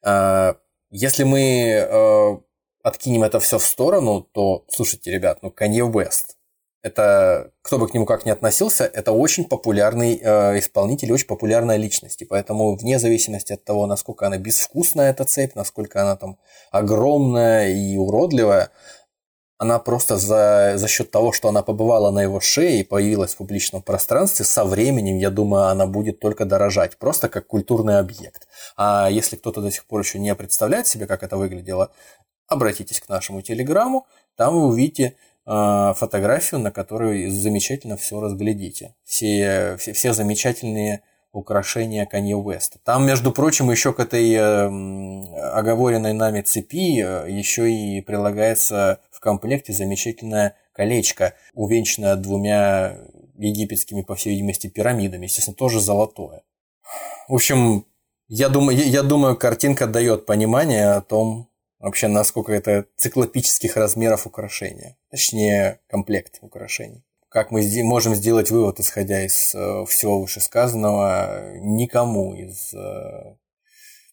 А, 0.02 0.56
если 0.90 1.24
мы 1.24 1.40
э, 1.40 2.36
откинем 2.82 3.24
это 3.24 3.40
все 3.40 3.58
в 3.58 3.62
сторону, 3.64 4.22
то, 4.32 4.64
слушайте, 4.68 5.10
ребят, 5.10 5.38
ну, 5.42 5.50
Канье 5.50 5.84
Уэст, 5.84 6.36
это, 6.82 7.50
кто 7.62 7.78
бы 7.78 7.88
к 7.88 7.94
нему 7.94 8.06
как 8.06 8.24
ни 8.24 8.30
относился, 8.30 8.84
это 8.84 9.10
очень 9.10 9.44
популярный 9.44 10.20
э, 10.22 10.58
исполнитель, 10.60 11.12
очень 11.12 11.26
популярная 11.26 11.76
личность. 11.76 12.22
И 12.22 12.24
поэтому 12.24 12.76
вне 12.76 13.00
зависимости 13.00 13.52
от 13.52 13.64
того, 13.64 13.86
насколько 13.86 14.26
она 14.26 14.38
безвкусная, 14.38 15.10
эта 15.10 15.24
цепь, 15.24 15.56
насколько 15.56 16.00
она 16.00 16.14
там 16.14 16.38
огромная 16.70 17.70
и 17.70 17.96
уродливая, 17.96 18.70
она 19.58 19.78
просто 19.78 20.16
за, 20.16 20.74
за 20.76 20.88
счет 20.88 21.10
того, 21.10 21.32
что 21.32 21.48
она 21.48 21.62
побывала 21.62 22.10
на 22.10 22.22
его 22.22 22.40
шее 22.40 22.80
и 22.80 22.84
появилась 22.84 23.34
в 23.34 23.38
публичном 23.38 23.82
пространстве, 23.82 24.44
со 24.44 24.64
временем, 24.64 25.16
я 25.18 25.30
думаю, 25.30 25.64
она 25.64 25.86
будет 25.86 26.20
только 26.20 26.44
дорожать, 26.44 26.98
просто 26.98 27.28
как 27.28 27.46
культурный 27.46 27.98
объект. 27.98 28.48
А 28.76 29.08
если 29.10 29.36
кто-то 29.36 29.60
до 29.60 29.70
сих 29.70 29.86
пор 29.86 30.00
еще 30.00 30.18
не 30.18 30.34
представляет 30.34 30.86
себе, 30.86 31.06
как 31.06 31.22
это 31.22 31.36
выглядело, 31.36 31.90
обратитесь 32.48 33.00
к 33.00 33.08
нашему 33.08 33.40
телеграмму, 33.42 34.06
там 34.36 34.54
вы 34.54 34.66
увидите 34.66 35.16
а, 35.46 35.94
фотографию, 35.94 36.60
на 36.60 36.70
которой 36.70 37.28
замечательно 37.30 37.96
все 37.96 38.20
разглядите. 38.20 38.94
Все, 39.04 39.76
все, 39.78 39.92
все 39.92 40.12
замечательные 40.12 41.02
украшения 41.32 42.06
Канье 42.06 42.36
Уэста. 42.36 42.78
Там, 42.82 43.06
между 43.06 43.30
прочим, 43.30 43.70
еще 43.70 43.92
к 43.92 44.00
этой 44.00 44.32
э, 44.32 45.50
оговоренной 45.52 46.14
нами 46.14 46.40
цепи 46.40 47.02
э, 47.02 47.30
еще 47.30 47.70
и 47.70 48.00
прилагается 48.00 49.00
комплекте 49.26 49.72
замечательное 49.72 50.54
колечко, 50.72 51.34
увенчанное 51.52 52.14
двумя 52.14 52.96
египетскими, 53.36 54.02
по 54.02 54.14
всей 54.14 54.30
видимости, 54.30 54.68
пирамидами. 54.68 55.24
Естественно, 55.24 55.56
тоже 55.56 55.80
золотое. 55.80 56.44
В 57.26 57.34
общем, 57.34 57.86
я 58.28 58.48
думаю, 58.48 58.78
я 58.78 59.02
думаю, 59.02 59.36
картинка 59.36 59.88
дает 59.88 60.26
понимание 60.26 60.92
о 60.92 61.00
том, 61.00 61.50
вообще 61.80 62.06
насколько 62.06 62.52
это 62.52 62.86
циклопических 62.96 63.76
размеров 63.76 64.28
украшения, 64.28 64.96
точнее 65.10 65.80
комплект 65.88 66.38
украшений. 66.40 67.02
Как 67.28 67.50
мы 67.50 67.68
можем 67.82 68.14
сделать 68.14 68.52
вывод, 68.52 68.78
исходя 68.78 69.24
из 69.26 69.52
э, 69.56 69.84
всего 69.88 70.20
вышесказанного, 70.20 71.58
никому 71.58 72.32
из 72.34 72.72
э, 72.72 73.36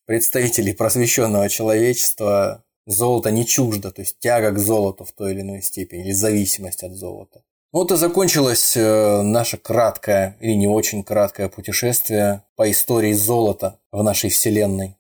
представителей 0.07 0.73
просвещенного 0.73 1.49
человечества 1.49 2.63
золото 2.85 3.31
не 3.31 3.45
чуждо, 3.45 3.91
то 3.91 4.01
есть 4.01 4.19
тяга 4.19 4.51
к 4.51 4.59
золоту 4.59 5.03
в 5.03 5.11
той 5.11 5.33
или 5.33 5.41
иной 5.41 5.61
степени, 5.61 6.03
или 6.03 6.11
зависимость 6.11 6.83
от 6.83 6.93
золота. 6.93 7.43
Вот 7.71 7.91
и 7.91 7.95
закончилось 7.95 8.75
э, 8.75 9.21
наше 9.21 9.57
краткое 9.57 10.37
или 10.39 10.53
не 10.53 10.67
очень 10.67 11.03
краткое 11.03 11.49
путешествие 11.49 12.43
по 12.55 12.69
истории 12.69 13.13
золота 13.13 13.79
в 13.91 14.03
нашей 14.03 14.29
Вселенной. 14.29 14.95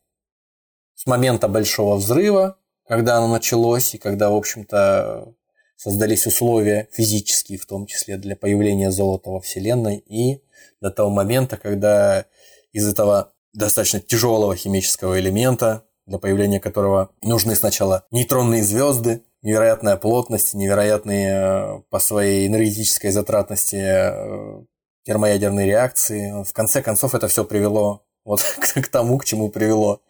С 0.95 1.05
момента 1.05 1.47
Большого 1.47 1.97
Взрыва 1.97 2.57
когда 2.87 3.17
оно 3.17 3.27
началось 3.27 3.95
и 3.95 3.97
когда, 3.97 4.29
в 4.29 4.35
общем-то, 4.35 5.33
создались 5.75 6.27
условия 6.27 6.87
физические, 6.91 7.57
в 7.57 7.65
том 7.65 7.85
числе 7.85 8.17
для 8.17 8.35
появления 8.35 8.91
золота 8.91 9.29
во 9.29 9.41
Вселенной, 9.41 9.97
и 9.97 10.43
до 10.81 10.91
того 10.91 11.09
момента, 11.09 11.57
когда 11.57 12.25
из 12.71 12.87
этого 12.87 13.33
достаточно 13.53 13.99
тяжелого 13.99 14.55
химического 14.55 15.19
элемента, 15.19 15.85
для 16.05 16.19
появления 16.19 16.59
которого 16.59 17.11
нужны 17.21 17.55
сначала 17.55 18.05
нейтронные 18.11 18.63
звезды, 18.63 19.23
невероятная 19.41 19.97
плотность, 19.97 20.53
невероятные 20.53 21.33
э, 21.33 21.81
по 21.89 21.99
своей 21.99 22.47
энергетической 22.47 23.11
затратности 23.11 23.75
э, 23.75 24.63
термоядерные 25.03 25.67
реакции. 25.67 26.43
В 26.43 26.53
конце 26.53 26.81
концов 26.81 27.15
это 27.15 27.27
все 27.27 27.43
привело 27.45 28.05
вот 28.25 28.41
к 28.75 28.87
тому, 28.87 29.17
к 29.17 29.25
чему 29.25 29.49
привело. 29.49 30.01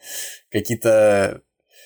Какие-то 0.52 1.42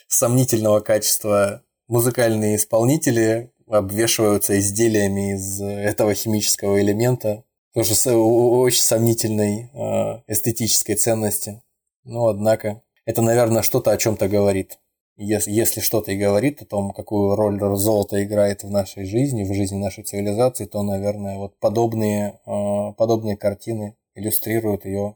сомнительного 0.08 0.80
качества 0.80 1.64
музыкальные 1.88 2.58
исполнители 2.58 3.52
обвешиваются 3.68 4.58
изделиями 4.60 5.36
из 5.36 5.62
этого 5.62 6.14
химического 6.14 6.82
элемента, 6.82 7.44
тоже 7.74 7.96
с 7.96 8.10
очень 8.10 8.84
сомнительной 8.84 9.70
а, 9.74 10.24
эстетической 10.28 10.96
ценности. 10.96 11.62
Но, 12.04 12.28
однако, 12.30 12.82
это, 13.08 13.22
наверное, 13.22 13.62
что-то 13.62 13.92
о 13.92 13.98
чем-то 13.98 14.28
говорит. 14.28 14.80
Если, 15.16 15.50
если 15.50 15.80
что-то 15.80 16.12
и 16.12 16.18
говорит 16.18 16.62
о 16.62 16.66
том, 16.66 16.92
какую 16.92 17.36
роль 17.36 17.58
золото 17.78 18.22
играет 18.22 18.64
в 18.64 18.70
нашей 18.70 19.06
жизни, 19.06 19.46
в 19.46 19.54
жизни 19.54 19.78
нашей 19.78 20.04
цивилизации, 20.04 20.66
то, 20.66 20.84
наверное, 20.84 21.38
вот 21.38 21.58
подобные, 21.58 22.40
а, 22.46 22.92
подобные 22.92 23.38
картины 23.38 23.96
иллюстрируют 24.14 24.84
ее 24.84 25.16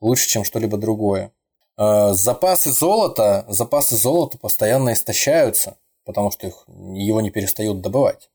лучше, 0.00 0.26
чем 0.26 0.42
что-либо 0.42 0.78
другое. 0.78 1.32
Э, 1.78 2.14
запасы 2.14 2.72
золота, 2.72 3.44
запасы 3.48 3.96
золота 3.96 4.38
постоянно 4.38 4.94
истощаются, 4.94 5.76
потому 6.06 6.30
что 6.30 6.46
их, 6.46 6.64
его 6.66 7.20
не 7.20 7.30
перестают 7.30 7.82
добывать. 7.82 8.30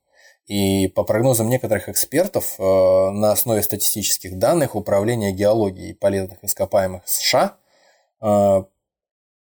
И 0.46 0.88
по 0.90 1.04
прогнозам 1.04 1.50
некоторых 1.50 1.90
экспертов, 1.90 2.56
э, 2.60 2.62
на 2.62 3.32
основе 3.32 3.64
статистических 3.64 4.38
данных 4.38 4.76
Управления 4.76 5.32
геологии 5.32 5.90
и 5.90 5.94
полезных 5.94 6.44
ископаемых 6.44 7.02
США, 7.08 7.56
э, 7.56 7.61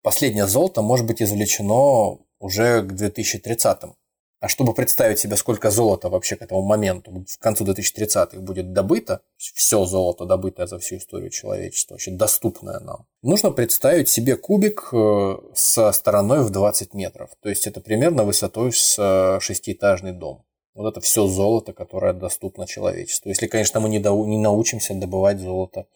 последнее 0.03 0.47
золото 0.47 0.83
может 0.83 1.07
быть 1.07 1.21
извлечено 1.23 2.19
уже 2.39 2.83
к 2.83 2.93
2030 2.93 3.97
а 4.41 4.47
чтобы 4.47 4.73
представить 4.73 5.19
себе, 5.19 5.37
сколько 5.37 5.71
золота 5.71 6.09
вообще 6.09 6.37
к 6.37 6.43
этому 6.43 6.63
моменту, 6.63 7.25
к 7.27 7.43
концу 7.43 7.65
2030-х 7.65 8.39
будет 8.39 8.73
добыто, 8.73 9.21
все 9.37 9.85
золото, 9.85 10.27
добытое 10.27 10.69
за 10.69 10.79
всю 10.79 10.97
историю 10.97 11.31
человечества, 11.31 11.95
вообще 11.95 12.13
доступное 12.13 12.79
нам, 12.79 13.07
нужно 13.23 13.51
представить 13.51 14.09
себе 14.09 14.37
кубик 14.37 14.91
э, 14.93 15.37
со 15.55 15.91
стороной 15.91 16.45
в 16.45 16.51
20 16.51 16.95
метров. 16.95 17.31
То 17.43 17.49
есть 17.49 17.67
это 17.67 17.81
примерно 17.81 18.23
высотой 18.23 18.73
с 18.73 18.97
э, 18.99 19.41
шестиэтажный 19.41 20.13
дом. 20.13 20.45
Вот 20.75 20.89
это 20.89 21.01
все 21.01 21.27
золото, 21.27 21.73
которое 21.73 22.13
доступно 22.13 22.69
человечеству. 22.69 23.31
Если, 23.31 23.49
конечно, 23.49 23.81
мы 23.81 23.89
не, 23.89 23.99
до, 23.99 24.25
не 24.25 24.39
научимся 24.39 24.95
добывать 24.95 25.41
золото 25.41 25.87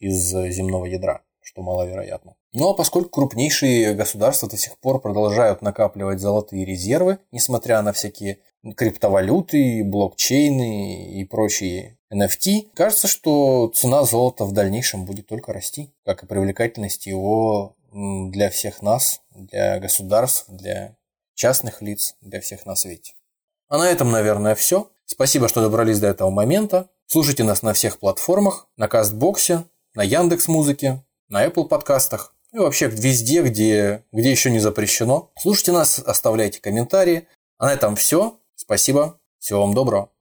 из 0.00 0.34
э, 0.34 0.50
земного 0.50 0.86
ядра 0.86 1.22
что 1.44 1.62
маловероятно. 1.62 2.34
Но 2.52 2.74
поскольку 2.74 3.10
крупнейшие 3.10 3.94
государства 3.94 4.48
до 4.48 4.56
сих 4.56 4.78
пор 4.78 5.00
продолжают 5.00 5.62
накапливать 5.62 6.20
золотые 6.20 6.64
резервы, 6.64 7.18
несмотря 7.30 7.82
на 7.82 7.92
всякие 7.92 8.38
криптовалюты, 8.76 9.84
блокчейны 9.84 11.20
и 11.20 11.24
прочие 11.24 11.98
NFT, 12.12 12.70
кажется, 12.74 13.08
что 13.08 13.68
цена 13.68 14.04
золота 14.04 14.44
в 14.44 14.52
дальнейшем 14.52 15.04
будет 15.04 15.26
только 15.26 15.52
расти, 15.52 15.92
как 16.04 16.22
и 16.22 16.26
привлекательность 16.26 17.06
его 17.06 17.76
для 17.92 18.48
всех 18.50 18.80
нас, 18.80 19.20
для 19.34 19.78
государств, 19.78 20.46
для 20.48 20.96
частных 21.34 21.82
лиц, 21.82 22.16
для 22.22 22.40
всех 22.40 22.64
на 22.64 22.74
свете. 22.74 23.12
А 23.68 23.78
на 23.78 23.90
этом, 23.90 24.10
наверное, 24.10 24.54
все. 24.54 24.90
Спасибо, 25.04 25.48
что 25.48 25.60
добрались 25.60 26.00
до 26.00 26.06
этого 26.06 26.30
момента. 26.30 26.88
Слушайте 27.06 27.44
нас 27.44 27.62
на 27.62 27.74
всех 27.74 27.98
платформах, 27.98 28.66
на 28.76 28.88
Кастбоксе, 28.88 29.64
на 29.94 30.02
Яндекс 30.02 30.48
Музыке, 30.48 31.03
на 31.28 31.46
Apple 31.46 31.68
подкастах 31.68 32.34
и 32.52 32.58
вообще 32.58 32.86
везде, 32.86 33.42
где, 33.42 34.04
где 34.12 34.30
еще 34.30 34.50
не 34.50 34.60
запрещено. 34.60 35.32
Слушайте 35.38 35.72
нас, 35.72 35.98
оставляйте 35.98 36.60
комментарии. 36.60 37.26
А 37.58 37.66
на 37.66 37.72
этом 37.72 37.96
все. 37.96 38.38
Спасибо. 38.54 39.18
Всего 39.38 39.62
вам 39.62 39.74
доброго. 39.74 40.14